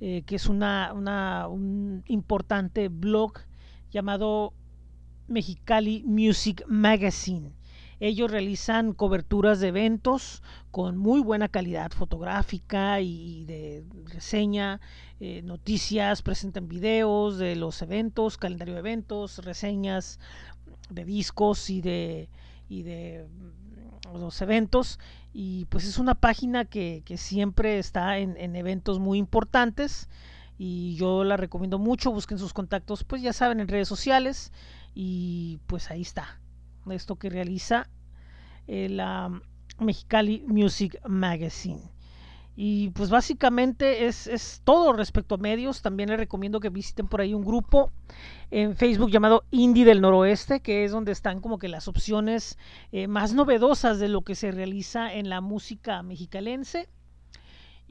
[0.00, 3.34] que es una, un importante blog
[3.92, 4.54] llamado
[5.28, 7.52] Mexicali Music Magazine.
[8.00, 14.80] Ellos realizan coberturas de eventos con muy buena calidad fotográfica y de reseña,
[15.20, 20.18] eh, noticias, presentan videos de los eventos, calendario de eventos, reseñas
[20.90, 22.28] de discos y de,
[22.68, 24.98] y de mm, los eventos.
[25.32, 30.08] Y pues es una página que, siempre está en eventos muy importantes
[30.58, 32.12] y yo la recomiendo mucho.
[32.12, 34.52] Busquen sus contactos, pues ya saben, en redes sociales
[34.94, 36.40] y pues ahí está,
[36.90, 37.88] esto que realiza
[38.66, 39.42] eh, la
[39.78, 41.82] Mexicali Music Magazine.
[42.56, 45.82] Y pues básicamente es, todo respecto a medios.
[45.82, 47.90] También les recomiendo que visiten por ahí un grupo
[48.52, 52.56] en Facebook llamado Indie del Noroeste, que es donde están como que las opciones
[52.92, 56.88] eh, más novedosas de lo que se realiza en la música mexicalense.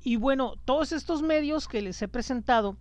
[0.06, 2.78] y bueno, todos estos medios que les he presentado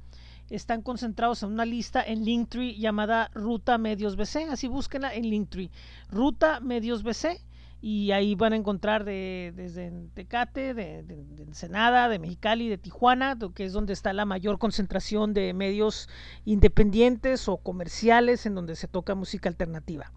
[0.52, 4.50] están concentrados en una lista en Linktree llamada Ruta Medios BC.
[4.50, 5.70] Así búsquenla en Linktree.
[6.10, 7.40] Ruta Medios BC.
[7.80, 11.00] Y ahí van a encontrar de, desde Tecate, de,
[11.38, 16.08] Ensenada, de Mexicali, de Tijuana, que es donde está la mayor concentración de medios
[16.44, 20.12] independientes o comerciales en donde se toca música alternativa.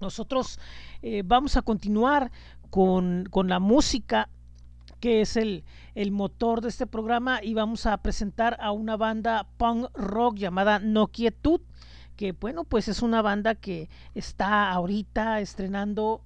[0.00, 0.58] Nosotros
[1.02, 2.30] eh, vamos a continuar
[2.70, 4.30] con, con la música
[5.00, 9.48] que es el, el, motor de este programa y vamos a presentar a una banda
[9.56, 11.60] punk rock llamada No Quietud,
[12.16, 16.22] que bueno, pues es una banda que está ahorita estrenando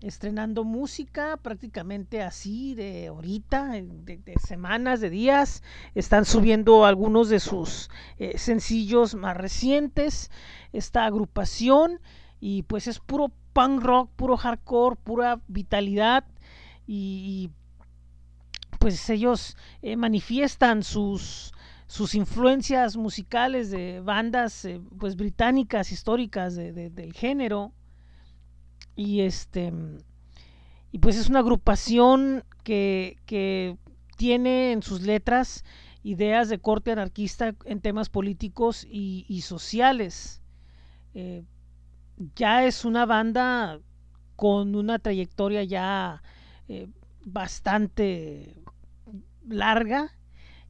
[0.00, 5.62] estrenando música prácticamente así de ahorita, de, semanas, de días.
[5.94, 10.30] Están subiendo algunos de sus eh, sencillos más recientes.
[10.72, 12.00] Esta agrupación
[12.40, 16.24] y pues es puro punk rock, puro hardcore, pura vitalidad
[16.86, 17.50] y
[18.78, 21.52] pues ellos eh, manifiestan sus
[21.86, 27.72] sus influencias musicales de bandas eh, pues británicas históricas de, de, del género.
[28.94, 29.72] Y este
[30.90, 33.76] y pues es una agrupación que, que
[34.16, 35.64] tiene en sus letras
[36.02, 40.42] ideas de corte anarquista en temas políticos y, sociales.
[41.14, 41.44] Eh,
[42.34, 43.80] ya es una banda
[44.36, 46.22] con una trayectoria ya
[47.24, 48.54] bastante
[49.48, 50.14] larga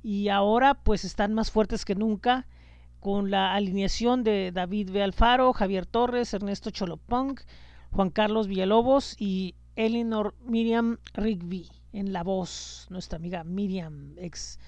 [0.03, 2.47] y ahora pues están más fuertes que nunca
[3.01, 5.03] con la alineación de David B.
[5.03, 7.41] Alfaro, Javier Torres, Ernesto Cholopunk,
[7.91, 14.59] Juan Carlos Villalobos y Eleanor Miriam Rigby en la voz, nuestra amiga Miriam, ex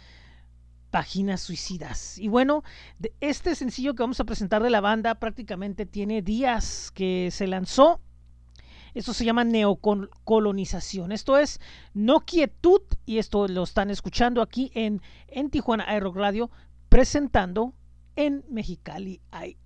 [0.91, 2.19] páginas suicidas.
[2.19, 2.63] Y bueno,
[3.21, 8.01] este sencillo que vamos a presentar de la banda prácticamente tiene días que se lanzó.
[8.95, 11.13] Esto se llama neocolonización.
[11.13, 11.61] Esto es
[11.95, 16.51] no quietud y esto lo están escuchando aquí en, en Tijuana iRock Radio
[16.89, 17.75] presentando
[18.17, 19.60] en Mexicali iRock.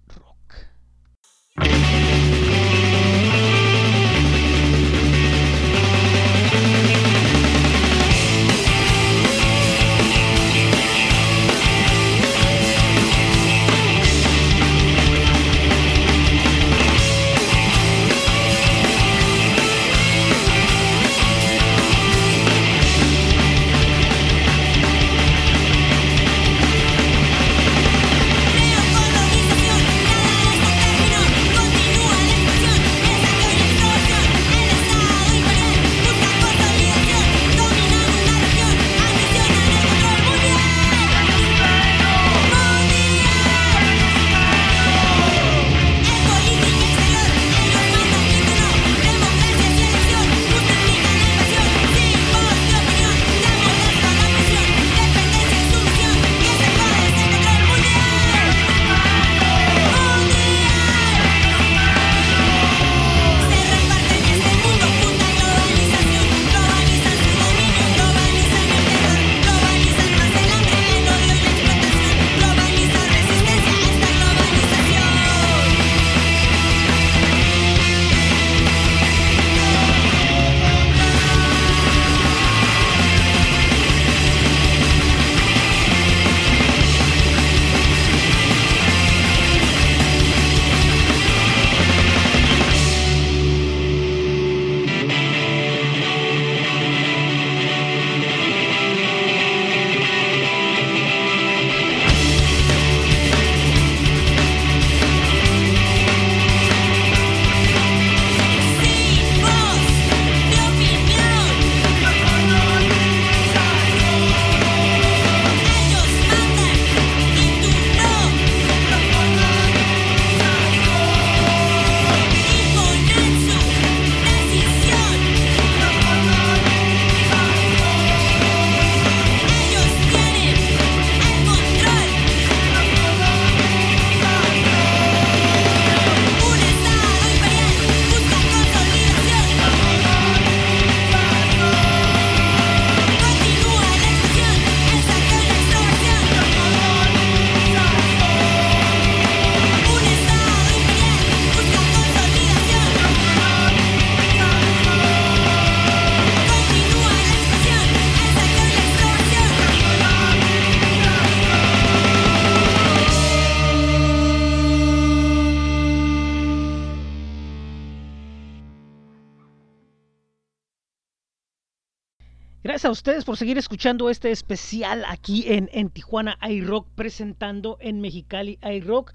[173.05, 179.13] Ustedes por seguir escuchando este especial aquí en, en Tijuana iRock presentando en Mexicali iRock.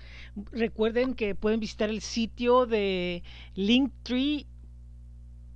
[0.51, 3.23] Recuerden que pueden visitar el sitio de
[3.55, 4.45] Linktree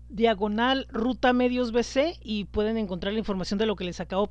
[0.10, 4.28] diagonal ruta medios BC y pueden encontrar la información de lo que les acabo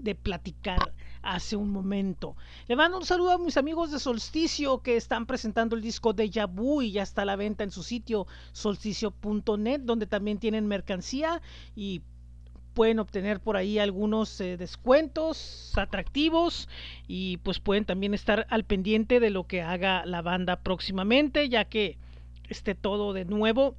[0.00, 0.92] de platicar
[1.22, 2.36] hace un momento.
[2.68, 6.28] Le mando un saludo a mis amigos de Solsticio que están presentando el disco de
[6.28, 11.40] Yabu y ya está a la venta en su sitio solsticio.net donde también tienen mercancía
[11.74, 12.02] y
[12.76, 16.68] pueden obtener por ahí algunos eh, descuentos atractivos
[17.08, 21.64] y pues pueden también estar al pendiente de lo que haga la banda próximamente ya
[21.64, 21.96] que
[22.50, 23.76] esté todo de nuevo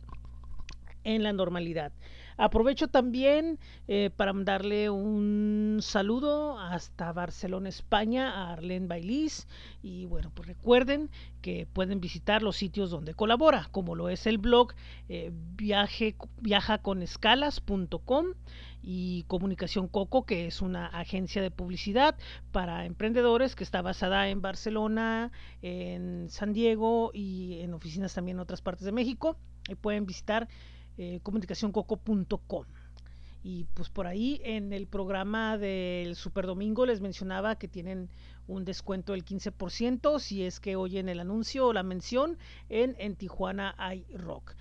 [1.04, 1.92] en la normalidad.
[2.38, 9.48] Aprovecho también eh, para darle un saludo hasta Barcelona, España, a Arlene Bailis.
[9.82, 11.10] Y bueno, pues recuerden
[11.42, 14.74] que pueden visitar los sitios donde colabora, como lo es el blog
[15.10, 18.26] eh, viajaconescalas.com
[18.84, 22.16] y Comunicación Coco, que es una agencia de publicidad
[22.52, 25.32] para emprendedores que está basada en Barcelona,
[25.64, 29.38] en San Diego y en oficinas también en otras partes de México.
[29.68, 30.48] Y pueden visitar
[30.98, 32.66] eh, comunicacioncoco.com.
[33.44, 38.10] Y pues por ahí en el programa del Super Domingo les mencionaba que tienen
[38.48, 42.38] un descuento del 15% si es que oyen el anuncio o la mención
[42.70, 43.76] en, en Tijuana
[44.10, 44.56] iRock.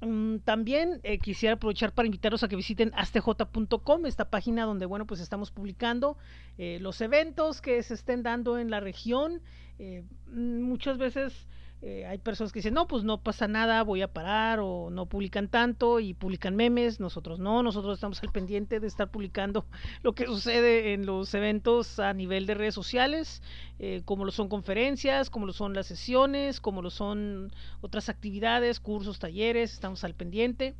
[0.00, 5.06] Mm, también eh, quisiera aprovechar para invitarlos a que visiten astj.com, esta página donde bueno
[5.06, 6.18] pues estamos publicando
[6.58, 9.40] eh, los eventos que se estén dando en la región.
[9.78, 11.46] Mm, muchas veces
[11.82, 15.06] eh, hay personas que dicen, no, pues no pasa nada, voy a parar o no
[15.06, 19.66] publican tanto y publican memes, nosotros no, nosotros estamos al pendiente de estar publicando
[20.02, 23.42] lo que sucede en los eventos a nivel de redes sociales,
[23.78, 27.52] eh, como lo son conferencias, como lo son las sesiones, como lo son
[27.82, 30.74] otras actividades, cursos, talleres, estamos al pendiente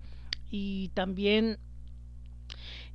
[0.51, 1.59] y también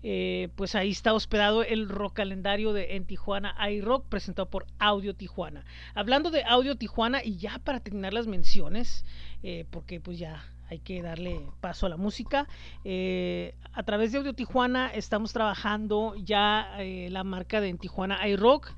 [0.04, 5.16] eh, pues ahí está hospedado el rock calendario de en Tijuana iRock presentado por Audio
[5.16, 5.64] Tijuana.
[5.94, 9.06] Hablando de Audio Tijuana y ya para terminar las menciones,
[9.44, 12.48] eh, porque pues ya hay que darle paso a la música.
[12.84, 18.74] Eh, a través de Audio Tijuana estamos trabajando ya la marca de en Tijuana iRock.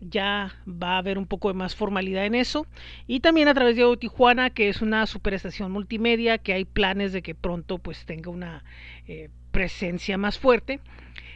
[0.00, 2.66] ya va a haber un poco de más formalidad en eso.
[3.06, 7.12] Y también a través de Audio Tijuana, que es una superestación multimedia, que hay planes
[7.12, 8.64] de que pronto pues tenga una
[9.56, 10.80] presencia más fuerte.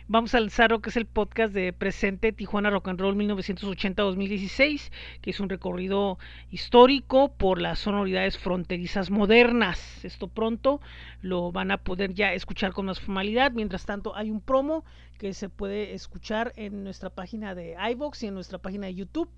[0.07, 4.91] Vamos a lanzar lo que es el podcast de Presente Tijuana Rock and Roll 1980-2016,
[5.23, 6.19] que es un recorrido
[6.51, 10.05] histórico por las sonoridades fronterizas modernas.
[10.05, 10.83] Esto pronto
[11.23, 13.53] lo van a poder ya escuchar con más formalidad.
[13.53, 14.85] Mientras tanto, hay un promo
[15.19, 19.31] que se puede escuchar en nuestra página de iVox y en nuestra página de YouTube.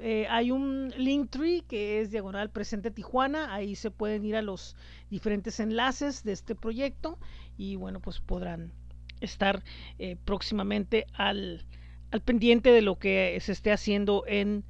[0.00, 4.42] Eh, hay un link tree que es diagonal presente Tijuana, ahí se pueden ir a
[4.42, 4.76] los
[5.10, 7.18] diferentes enlaces de este proyecto
[7.56, 8.72] y bueno, pues podrán
[9.20, 9.64] estar
[9.98, 11.64] eh, próximamente al,
[12.10, 14.64] al pendiente de lo que se esté haciendo en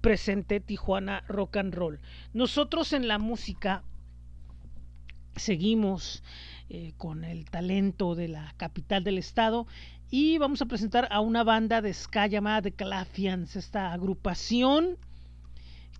[0.00, 2.00] presente Tijuana Rock and Roll.
[2.32, 3.82] Nosotros en la música
[5.36, 6.22] seguimos
[6.68, 9.66] eh, con el talento de la capital del estado
[10.16, 14.96] y vamos a presentar a una banda de ska llamada The Clafians, esta agrupación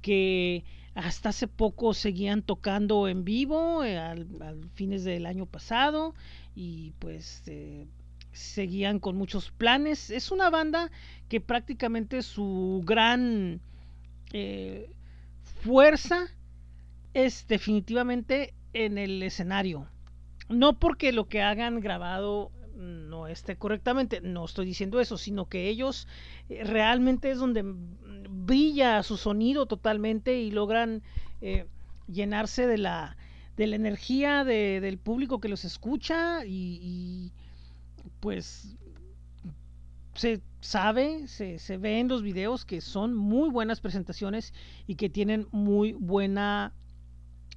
[0.03, 0.63] que
[0.95, 4.29] hasta hace poco seguían tocando en vivo, eh, al,
[4.75, 6.15] fines del año pasado,
[6.55, 7.89] y pues eh,
[8.31, 10.11] seguían con muchos planes.
[10.11, 10.93] Es una banda
[11.29, 13.61] que prácticamente su gran
[14.33, 14.93] eh,
[15.65, 16.29] fuerza
[17.15, 19.89] es definitivamente en el escenario.
[20.49, 25.69] No porque lo que hagan grabado no esté correctamente, no estoy diciendo eso, sino que
[25.69, 26.09] ellos
[26.49, 31.03] realmente es donde brilla su sonido totalmente y logran
[31.41, 31.67] eh,
[32.07, 33.17] llenarse de la,
[33.57, 37.33] de la energía del público que los escucha y,
[38.21, 38.77] pues
[40.15, 44.55] se sabe, se, se, ve en los videos que son muy buenas presentaciones
[44.87, 46.73] y que tienen muy buena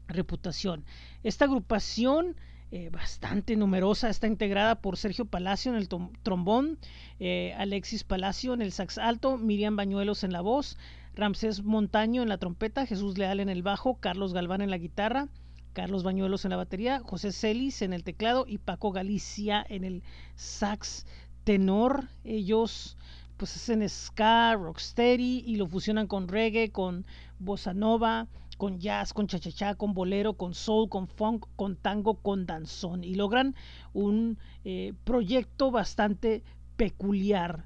[0.08, 0.84] reputación.
[1.24, 2.36] Esta agrupación
[2.70, 4.10] eh, bastante numerosa.
[4.10, 5.88] Está integrada por Sergio Palacio en el
[6.22, 6.78] trombón,
[7.20, 10.78] eh, Alexis Palacio en el sax alto, Miriam Bañuelos en la voz,
[11.16, 15.30] Ramsés Montaño en la trompeta, Jesús Leal en el bajo, Carlos Galván en la guitarra,
[15.72, 20.04] Carlos Bañuelos en la batería, José Celis en el teclado y Paco Galicia en el
[20.36, 21.06] sax
[21.44, 22.10] tenor.
[22.26, 22.98] Ellos
[23.38, 27.06] pues hacen ska, rocksteady y lo fusionan con reggae, con
[27.40, 32.46] bossa nova, con jazz, con cha-cha-cha, con bolero, con soul, con funk, con tango, con
[32.46, 33.56] danzón y logran
[33.94, 36.44] un eh, proyecto bastante
[36.76, 37.66] peculiar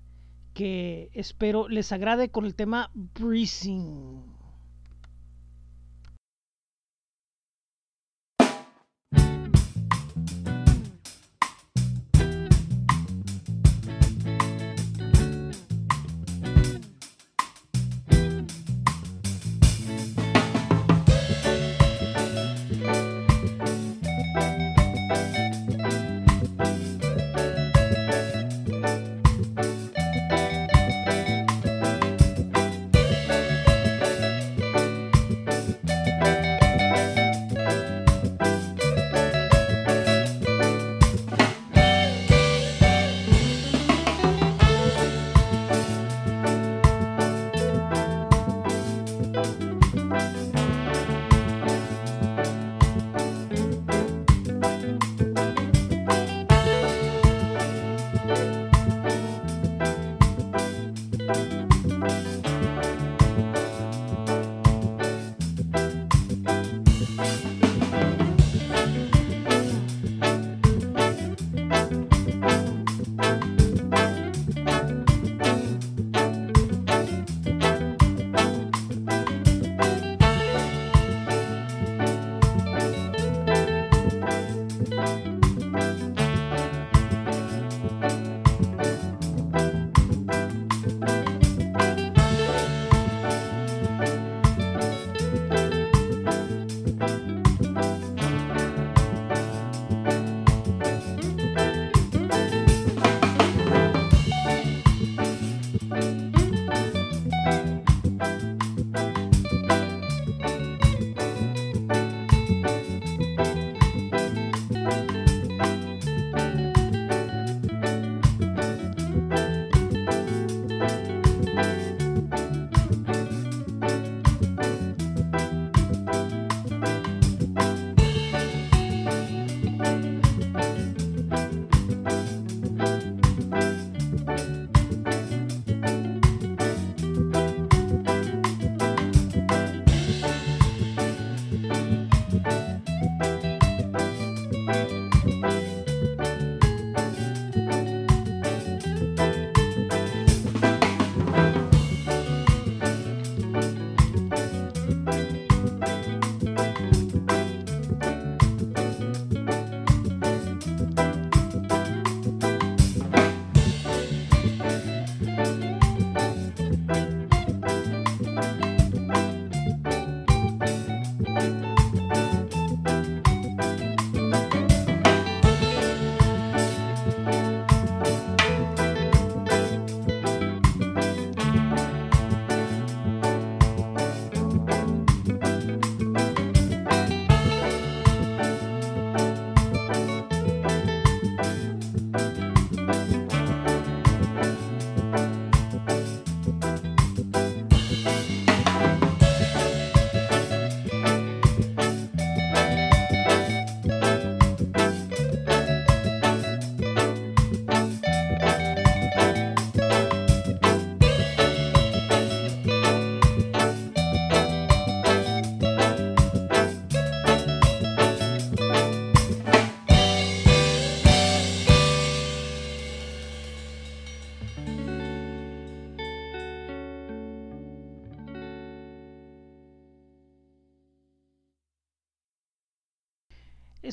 [0.53, 4.30] que espero les agrade con el tema Breezing.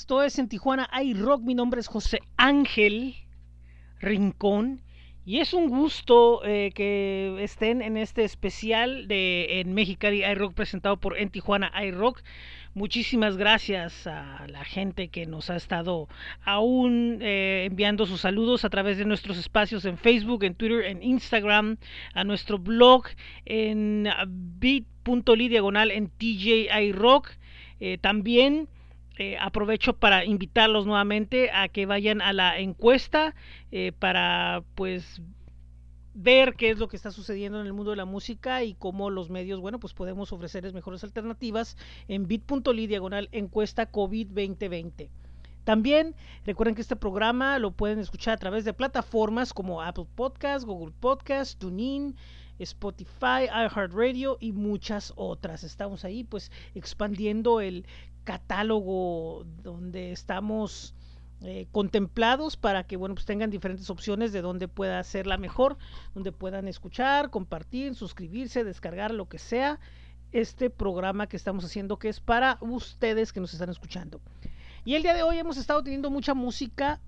[0.09, 1.43] Esto es en Tijuana iRock.
[1.43, 3.15] Mi nombre es José Ángel
[4.01, 4.81] Rincón.
[5.27, 10.97] Y es un gusto eh, que estén en este especial de en Mexicali iRock presentado
[10.97, 12.23] por En Tijuana iRock.
[12.73, 16.09] Muchísimas gracias a la gente que nos ha estado
[16.43, 21.03] aún eh, enviando sus saludos a través de nuestros espacios en Facebook, en Twitter, en
[21.03, 21.77] Instagram,
[22.15, 23.09] a nuestro blog
[23.45, 27.29] en bit.ly diagonal en TJ iRock.
[27.81, 28.69] Eh, también
[29.19, 33.35] eh, aprovecho para invitarlos nuevamente a que vayan a la encuesta
[33.73, 35.21] eh, para pues
[36.15, 39.11] ver qué es lo que está sucediendo en el mundo de la música y cómo
[39.11, 45.11] los medios, bueno, pues podemos ofrecerles mejores alternativas en bit.ly diagonal encuesta COVID 2020.
[45.65, 46.15] También
[46.47, 50.95] recuerden que este programa lo pueden escuchar a través de plataformas como Apple Podcast, Google
[51.01, 52.15] Podcast, TuneIn,
[52.59, 55.65] Spotify, iHeartRadio y muchas otras.
[55.65, 57.85] Estamos ahí pues expandiendo el
[58.29, 60.95] catálogo donde estamos
[61.41, 65.79] eh, contemplados para que bueno pues tengan diferentes opciones de donde pueda ser la mejor,
[66.13, 69.81] donde puedan escuchar, compartir, suscribirse, descargar lo que sea
[70.31, 74.21] este programa que estamos haciendo que es para ustedes que nos están escuchando.
[74.85, 77.01] Y el día de hoy hemos estado teniendo mucha música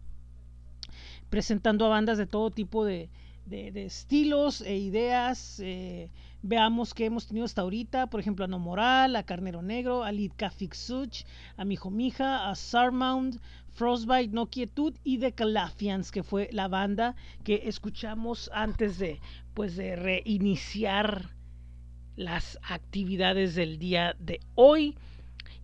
[1.28, 3.10] presentando a bandas de todo tipo de,
[3.44, 5.60] de, estilos e ideas.
[5.60, 6.10] Eh,
[6.42, 8.08] veamos qué hemos tenido hasta ahorita.
[8.08, 11.24] Por ejemplo, a No Moral, a Carnero Negro, a Litka Fixuch,
[11.56, 13.36] a Mijo Mija, a Sarmount,
[13.68, 17.14] Frostbite, No Quietud y The Calafians, que fue la banda
[17.44, 19.20] que escuchamos antes de,
[19.54, 21.30] pues, de reiniciar
[22.16, 24.96] las actividades del día de hoy.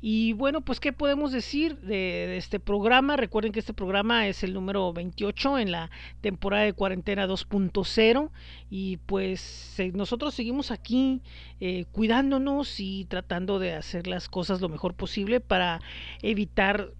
[0.00, 3.16] Y bueno, pues qué podemos decir de, este programa.
[3.16, 5.90] Recuerden que este programa es el número 28 en la
[6.20, 8.30] temporada de cuarentena 2.0
[8.70, 11.22] y pues nosotros seguimos aquí
[11.60, 15.80] eh, cuidándonos y tratando de hacer las cosas lo mejor posible para
[16.22, 16.90] evitar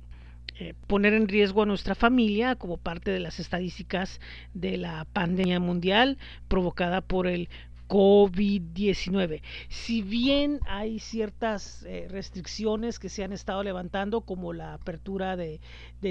[0.59, 4.21] eh, poner en riesgo a nuestra familia como parte de las estadísticas
[4.55, 6.17] de la pandemia mundial
[6.49, 7.51] provocada por el
[7.89, 9.43] COVID-19.
[9.69, 15.61] Si bien hay ciertas eh, restricciones que se han estado levantando, como la apertura de,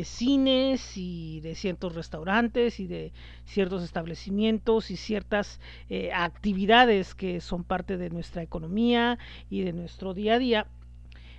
[0.03, 3.13] cines y de ciertos restaurantes y de
[3.45, 5.59] ciertos establecimientos y ciertas
[5.89, 9.17] eh, actividades que son parte de nuestra economía
[9.49, 10.67] y de nuestro día a día,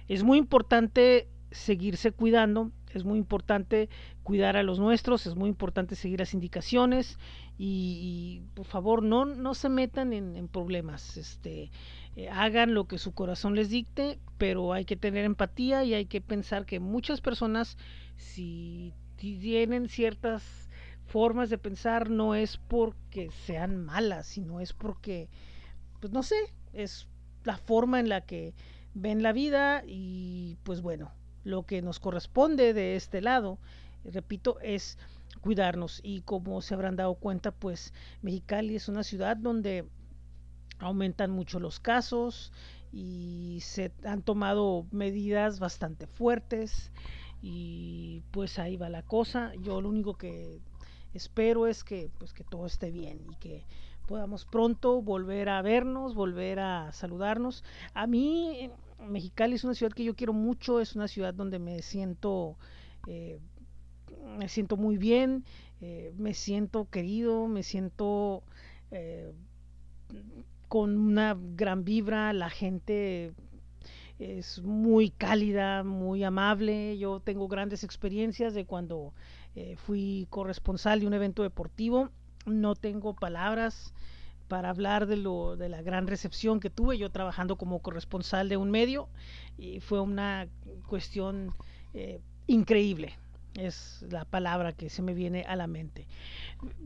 [0.08, 3.88] es muy importante seguirse cuidando, es muy importante
[4.22, 7.18] cuidar a los nuestros, es muy importante seguir las indicaciones
[7.58, 11.70] y, por favor no, no se metan en, problemas, este,
[12.16, 16.06] eh, hagan lo que su corazón les dicte, pero hay que tener empatía y hay
[16.06, 17.78] que pensar que muchas personas
[18.16, 20.68] si tienen ciertas
[21.06, 25.28] formas de pensar no es porque sean malas, sino es porque,
[26.00, 26.36] pues no sé,
[26.72, 27.08] es
[27.44, 28.54] la forma en la que
[28.94, 31.12] ven la vida y pues bueno,
[31.46, 33.58] lo que nos corresponde de este lado,
[34.04, 34.98] repito, es
[35.40, 39.86] cuidarnos y como se habrán dado cuenta, pues Mexicali es una ciudad donde
[40.80, 42.52] aumentan mucho los casos
[42.92, 46.90] y se han tomado medidas bastante fuertes
[47.40, 49.52] y pues ahí va la cosa.
[49.62, 50.60] Yo lo único que
[51.14, 53.64] espero es que pues que todo esté bien y que
[54.08, 57.62] podamos pronto volver a vernos, volver a saludarnos.
[57.94, 58.70] A mí
[59.00, 62.56] Mexicali es una ciudad que yo quiero mucho, es una ciudad donde me siento
[63.06, 63.38] eh,
[64.38, 65.44] me siento muy bien,
[65.80, 68.42] eh, me siento querido, me siento
[68.90, 69.32] eh,
[70.68, 73.32] con una gran vibra, la gente
[74.18, 76.98] es muy cálida, muy amable.
[76.98, 79.12] Yo tengo grandes experiencias de cuando
[79.76, 82.10] fui corresponsal de un evento deportivo.
[82.46, 83.94] No tengo palabras
[84.48, 88.56] para hablar de, lo, de la gran recepción que tuve yo trabajando como corresponsal de
[88.56, 89.08] un medio
[89.58, 90.48] y fue una
[90.86, 91.54] cuestión
[92.46, 93.16] increíble
[93.58, 96.06] es la palabra que se me viene a la mente.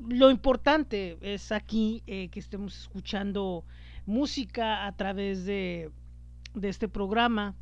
[0.08, 3.64] Lo importante es aquí eh, que estemos escuchando
[4.06, 5.90] música a través de,
[6.54, 7.54] de este programa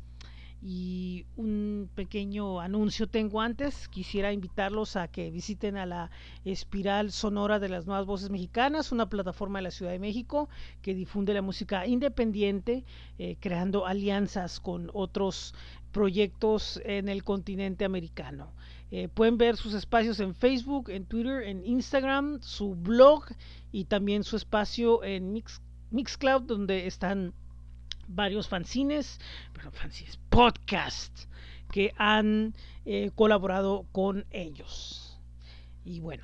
[0.61, 3.87] y un pequeño anuncio tengo antes.
[3.87, 6.11] Quisiera invitarlos a que visiten a la
[6.43, 10.49] Espiral Sonora de las Nuevas Voces Mexicanas, una plataforma de la Ciudad de México
[10.81, 12.83] que difunde la música independiente,
[13.17, 15.53] eh, creando alianzas con otros
[15.91, 18.53] proyectos en el continente americano.
[18.91, 23.25] Eh, pueden ver sus espacios en Facebook, en Twitter, en Instagram, su blog
[23.71, 27.33] y también su espacio en Mix, Mixcloud, donde están
[28.09, 29.19] varios fanzines,
[29.53, 31.29] bueno, fanzines, podcasts
[31.71, 32.53] que han
[32.85, 35.19] eh, colaborado con ellos.
[35.85, 36.23] Y bueno,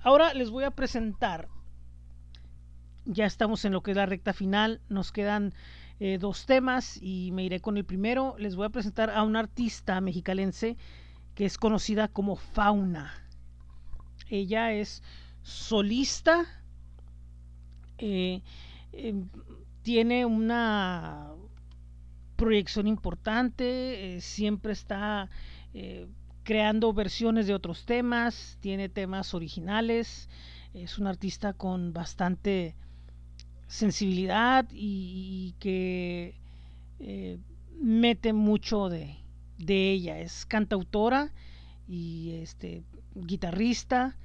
[0.00, 1.48] ahora les voy a presentar,
[3.04, 5.54] ya estamos en lo que es la recta final, nos quedan
[5.98, 8.34] eh, dos temas y me iré con el primero.
[8.38, 10.76] Les voy a presentar a un artista mexicalense
[11.34, 13.12] que es conocida como Fauna.
[14.28, 15.02] Ella es
[15.42, 16.44] solista,
[17.98, 18.42] eh,
[18.92, 19.28] em,
[19.86, 21.30] tiene una
[22.34, 25.30] proyección importante, eh, siempre está
[25.74, 26.08] eh,
[26.42, 30.28] creando versiones de otros temas, tiene temas originales,
[30.74, 32.74] es un artista con bastante
[33.68, 36.34] sensibilidad y, que
[37.80, 39.18] mete mucho de,
[39.56, 40.18] de ella.
[40.18, 41.32] Es cantautora
[41.86, 42.82] y este
[43.14, 44.16] guitarrista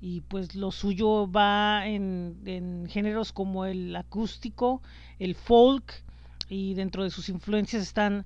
[0.00, 4.82] y pues lo suyo va en, géneros como el acústico,
[5.18, 6.04] el folk
[6.48, 8.24] y dentro de sus influencias están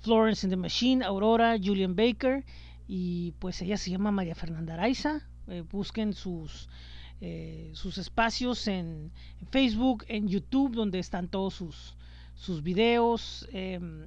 [0.00, 2.44] Florence and the Machine, Aurora, Julian Baker
[2.86, 5.26] y pues ella se llama María Fernanda Araiza.
[5.48, 6.68] Eh, busquen sus,
[7.20, 9.10] eh, sus espacios en,
[9.50, 11.96] Facebook, en YouTube, donde están todos sus,
[12.34, 13.48] sus videos.
[13.52, 14.06] Em,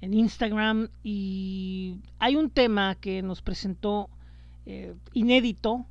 [0.00, 4.08] en Instagram y hay un tema que nos presentó
[4.64, 5.86] eh, inédito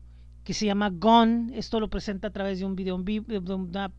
[0.47, 1.59] que se llama Gone.
[1.59, 3.91] Esto lo presenta a través de un video en vivo, de una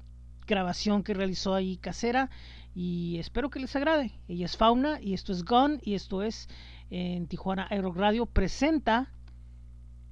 [0.46, 2.30] grabación que realizó ahí casera
[2.74, 4.18] y espero que les agrade.
[4.28, 6.48] Ella es Fauna y esto es Gone y esto es
[6.88, 9.12] en Tijuana Aero Radio presenta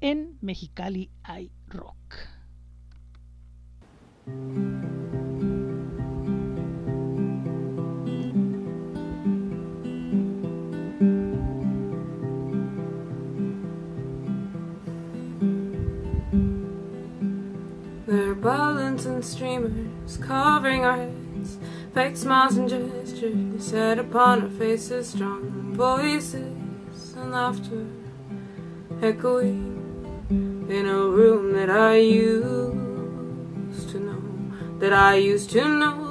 [0.03, 1.97] en Mexicali iRock.
[4.27, 5.36] There
[18.47, 21.59] balloons and streamers covering our heads,
[21.93, 26.55] fake smiles and gestures set upon our faces, strong voices
[27.17, 27.87] and laughter
[29.03, 29.73] echoing
[30.71, 34.23] in a room that I used to know,
[34.79, 36.05] that I used to know.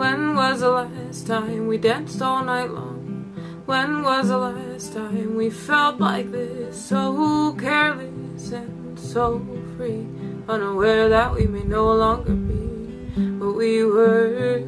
[0.00, 3.32] When was the last time we danced all night long?
[3.66, 6.84] When was the last time we felt like this?
[6.84, 9.40] So careless and so
[9.76, 10.06] free,
[10.48, 14.60] unaware that we may no longer be what we were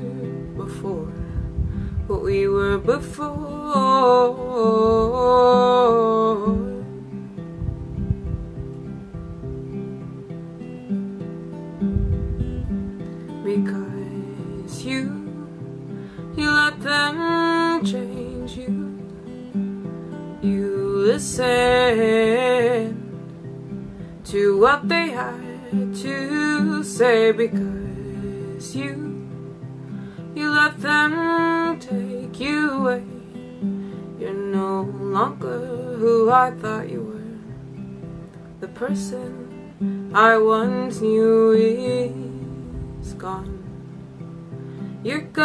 [0.56, 1.10] before.
[2.06, 3.34] What we were before.
[16.84, 19.00] Them change you.
[20.42, 20.68] You
[21.08, 21.44] listen
[24.24, 29.00] to what they had to say because you
[30.34, 33.04] you let them take you away.
[34.18, 37.22] You're no longer who I thought you were.
[38.60, 43.63] The person I once knew is gone.
[45.04, 45.44] You're gone.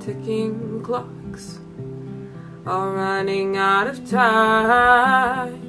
[0.00, 1.60] Ticking clocks
[2.64, 5.60] are running out of time,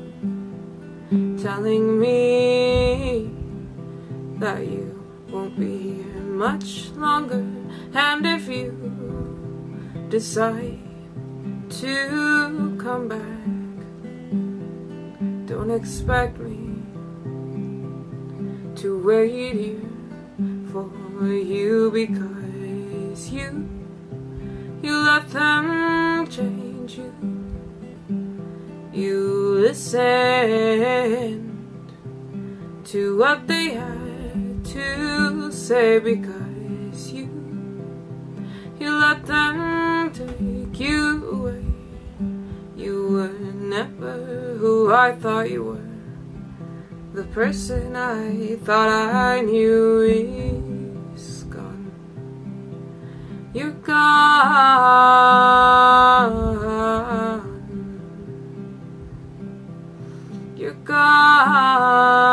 [1.37, 3.29] telling me
[4.39, 7.45] that you won't be here much longer.
[7.93, 8.71] And if you
[10.09, 10.79] decide
[11.69, 13.32] to come back.
[15.65, 16.59] Don't expect me
[18.75, 19.79] to wait here
[20.73, 20.91] for
[21.25, 23.69] you because you
[24.81, 27.13] you let them change you.
[28.91, 30.03] You listen
[32.83, 37.29] to what they had to say because you
[38.81, 41.72] you let them take you away.
[42.83, 45.87] You were never who I thought you were.
[47.13, 50.01] The person I thought I knew
[51.15, 51.93] is gone.
[53.53, 54.33] You're gone.
[60.57, 62.32] You're gone.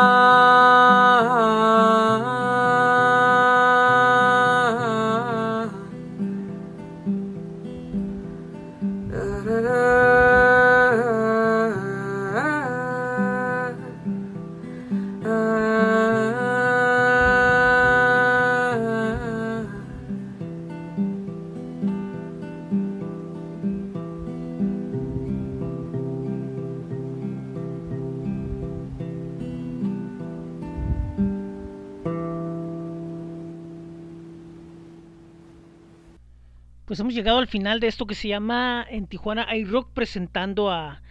[37.21, 41.03] Llegado al final de esto que se llama en Tijuana iRock presentando a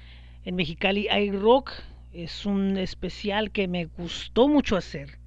[0.44, 1.70] en Mexicali iRock.
[2.12, 5.20] Es un especial que me gustó mucho hacer,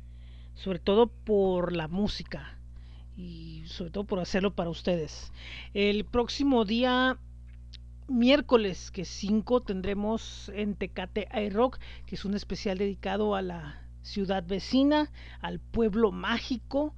[0.55, 2.59] sobre todo por la música
[3.15, 5.31] y sobre todo por hacerlo para ustedes.
[5.73, 7.17] El próximo día
[8.09, 14.43] miércoles que 5 tendremos en Tecate iRock, que es un especial dedicado a la ciudad
[14.45, 16.93] vecina, al pueblo mágico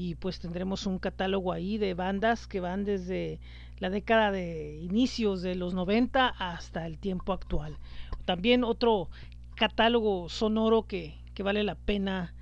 [0.00, 3.38] y pues tendremos un catálogo ahí de bandas que van desde
[3.80, 7.76] la década de inicios de los 90 hasta el tiempo actual.
[8.24, 9.10] También otro
[9.56, 12.32] catálogo sonoro que, que vale la pena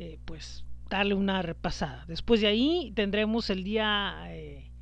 [0.00, 2.04] eh, pues darle una repasada.
[2.08, 4.72] Después de ahí tendremos el día eh,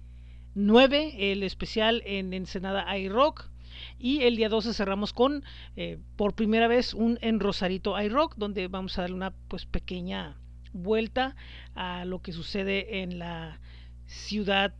[0.54, 3.50] 9 el especial en Ensenada iRock.
[3.98, 5.44] Y el día 12 cerramos con,
[5.76, 10.38] eh, por primera vez, un en Rosarito iRock, donde vamos a darle una pues pequeña
[10.72, 11.36] vuelta
[11.74, 13.60] a lo que sucede en la
[14.06, 14.74] ciudad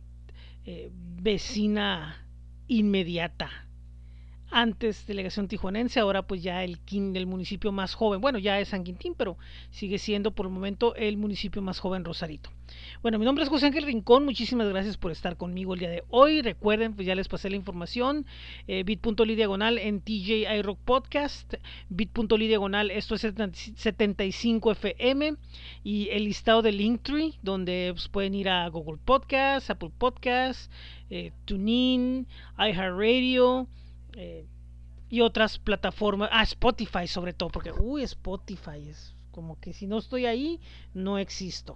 [0.65, 2.25] eh, vecina
[2.67, 3.62] inmediata.
[4.55, 8.21] Antes delegación tijuanense, ahora pues ya el, el municipio más joven.
[8.21, 9.35] Bueno, ya es San Quintín, pero
[9.71, 12.51] sigue siendo por el momento el municipio más joven Rosarito.
[13.01, 16.03] Bueno, mi nombre es José Ángel Rincón, muchísimas gracias por estar conmigo el día de
[16.09, 16.43] hoy.
[16.43, 18.27] Recuerden, pues ya les pasé la información,
[18.67, 21.55] eh, bit.ly diagonal en TJ iRock Podcast,
[21.89, 25.33] bit.ly diagonal, esto es 75 FM
[25.83, 30.71] y el listado de Linktree, donde pues, pueden ir a Google Podcast, Apple Podcast,
[31.09, 32.27] eh, TuneIn,
[32.59, 33.67] iHeartRadio.
[34.15, 34.45] Eh,
[35.09, 39.97] y otras plataformas, ah, Spotify sobre todo, porque, uy, Spotify es como que si no
[39.97, 40.59] estoy ahí,
[40.93, 41.75] no existo.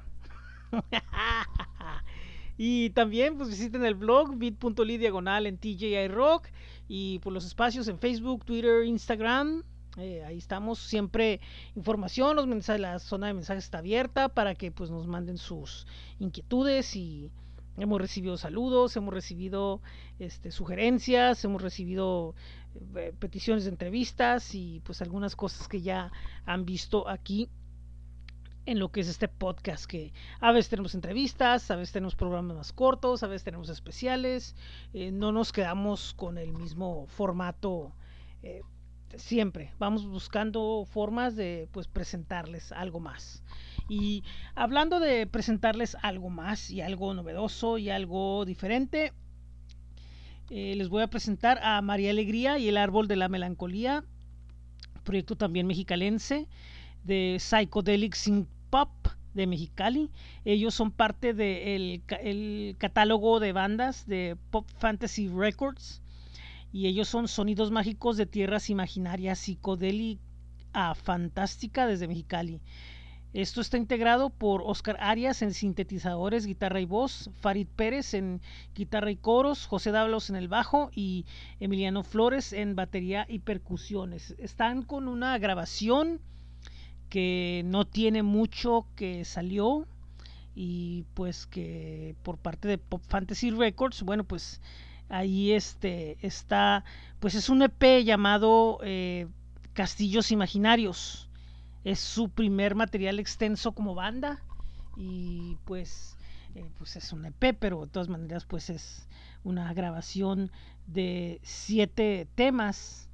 [2.57, 6.47] y también pues visiten el blog bit.ly diagonal en TJI Rock
[6.87, 9.63] y por los espacios en Facebook, Twitter, Instagram.
[9.97, 11.39] Eh, ahí estamos, siempre
[11.75, 15.87] información, los mensajes, la zona de mensajes está abierta para que pues nos manden sus
[16.19, 17.31] inquietudes y
[17.77, 19.81] hemos recibido saludos, hemos recibido
[20.19, 22.35] este, sugerencias, hemos recibido
[22.95, 26.11] eh, peticiones de entrevistas y pues algunas cosas que ya
[26.45, 27.49] han visto aquí
[28.65, 32.57] en lo que es este podcast, que a veces tenemos entrevistas, a veces tenemos programas
[32.57, 34.55] más cortos, a veces tenemos especiales,
[34.93, 37.93] eh, no nos quedamos con el mismo formato
[38.43, 38.61] eh,
[39.15, 43.43] siempre, vamos buscando formas de pues presentarles algo más.
[43.89, 44.23] Y
[44.55, 49.13] hablando de presentarles algo más y algo novedoso y algo diferente,
[50.49, 54.03] eh, les voy a presentar a María Alegría y el Árbol de la Melancolía,
[55.03, 56.47] proyecto también mexicalense
[57.03, 58.89] de Psychedelic Synth Pop
[59.33, 60.09] de Mexicali.
[60.43, 66.01] Ellos son parte del el catálogo de bandas de Pop Fantasy Records
[66.73, 70.21] y ellos son sonidos mágicos de tierras imaginarias psicodélica
[70.95, 72.59] fantástica desde Mexicali.
[73.33, 78.41] Esto está integrado por Oscar Arias en sintetizadores, guitarra y voz, Farid Pérez en
[78.73, 81.25] guitarra y coros, José Dávalos en el bajo y
[81.59, 84.33] Emiliano Flores en batería y percusiones.
[84.39, 86.21] Están con una grabación
[87.09, 89.87] que no tiene mucho que salió
[90.55, 94.61] y pues que por parte de Pop Fantasy Records, bueno pues
[95.09, 96.85] ahí este está,
[97.19, 99.27] pues es un EP llamado eh,
[99.73, 101.26] Castillos Imaginarios.
[101.87, 104.43] Es su primer material extenso como banda
[104.97, 106.17] y pues,
[106.53, 109.07] eh, pues es un EP, pero de todas maneras pues es
[109.45, 110.51] una grabación
[110.85, 113.07] de siete temas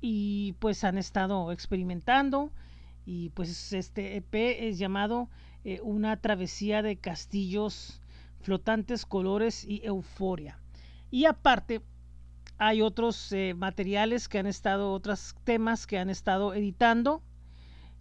[0.00, 2.52] y pues han estado experimentando
[3.06, 4.34] y pues este EP
[4.68, 5.28] es llamado
[5.64, 8.00] eh, Una travesía de castillos
[8.40, 10.60] flotantes, colores y euforia.
[11.10, 11.80] Y aparte
[12.56, 17.24] hay otros eh, materiales que han estado, otros temas que han estado editando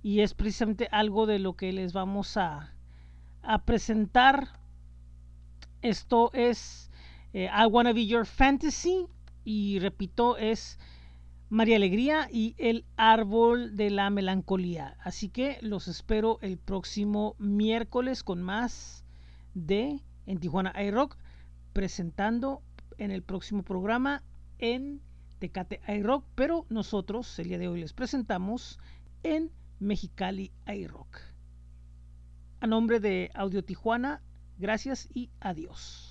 [0.01, 2.73] y es precisamente algo de lo que les vamos a,
[3.41, 4.59] a presentar.
[5.81, 6.89] Esto es
[7.33, 9.07] eh, I Wanna Be Your Fantasy
[9.43, 10.79] y repito, es
[11.49, 14.97] María Alegría y el árbol de la melancolía.
[15.03, 19.03] Así que los espero el próximo miércoles con más
[19.53, 21.17] de en Tijuana iRock
[21.73, 22.61] presentando
[22.97, 24.23] en el próximo programa
[24.59, 25.01] en
[25.39, 28.77] Tecate iRock, pero nosotros el día de hoy les presentamos
[29.23, 31.19] en Mexicali iRock.
[32.59, 34.21] A nombre de Audio Tijuana,
[34.57, 36.08] gracias y adiós.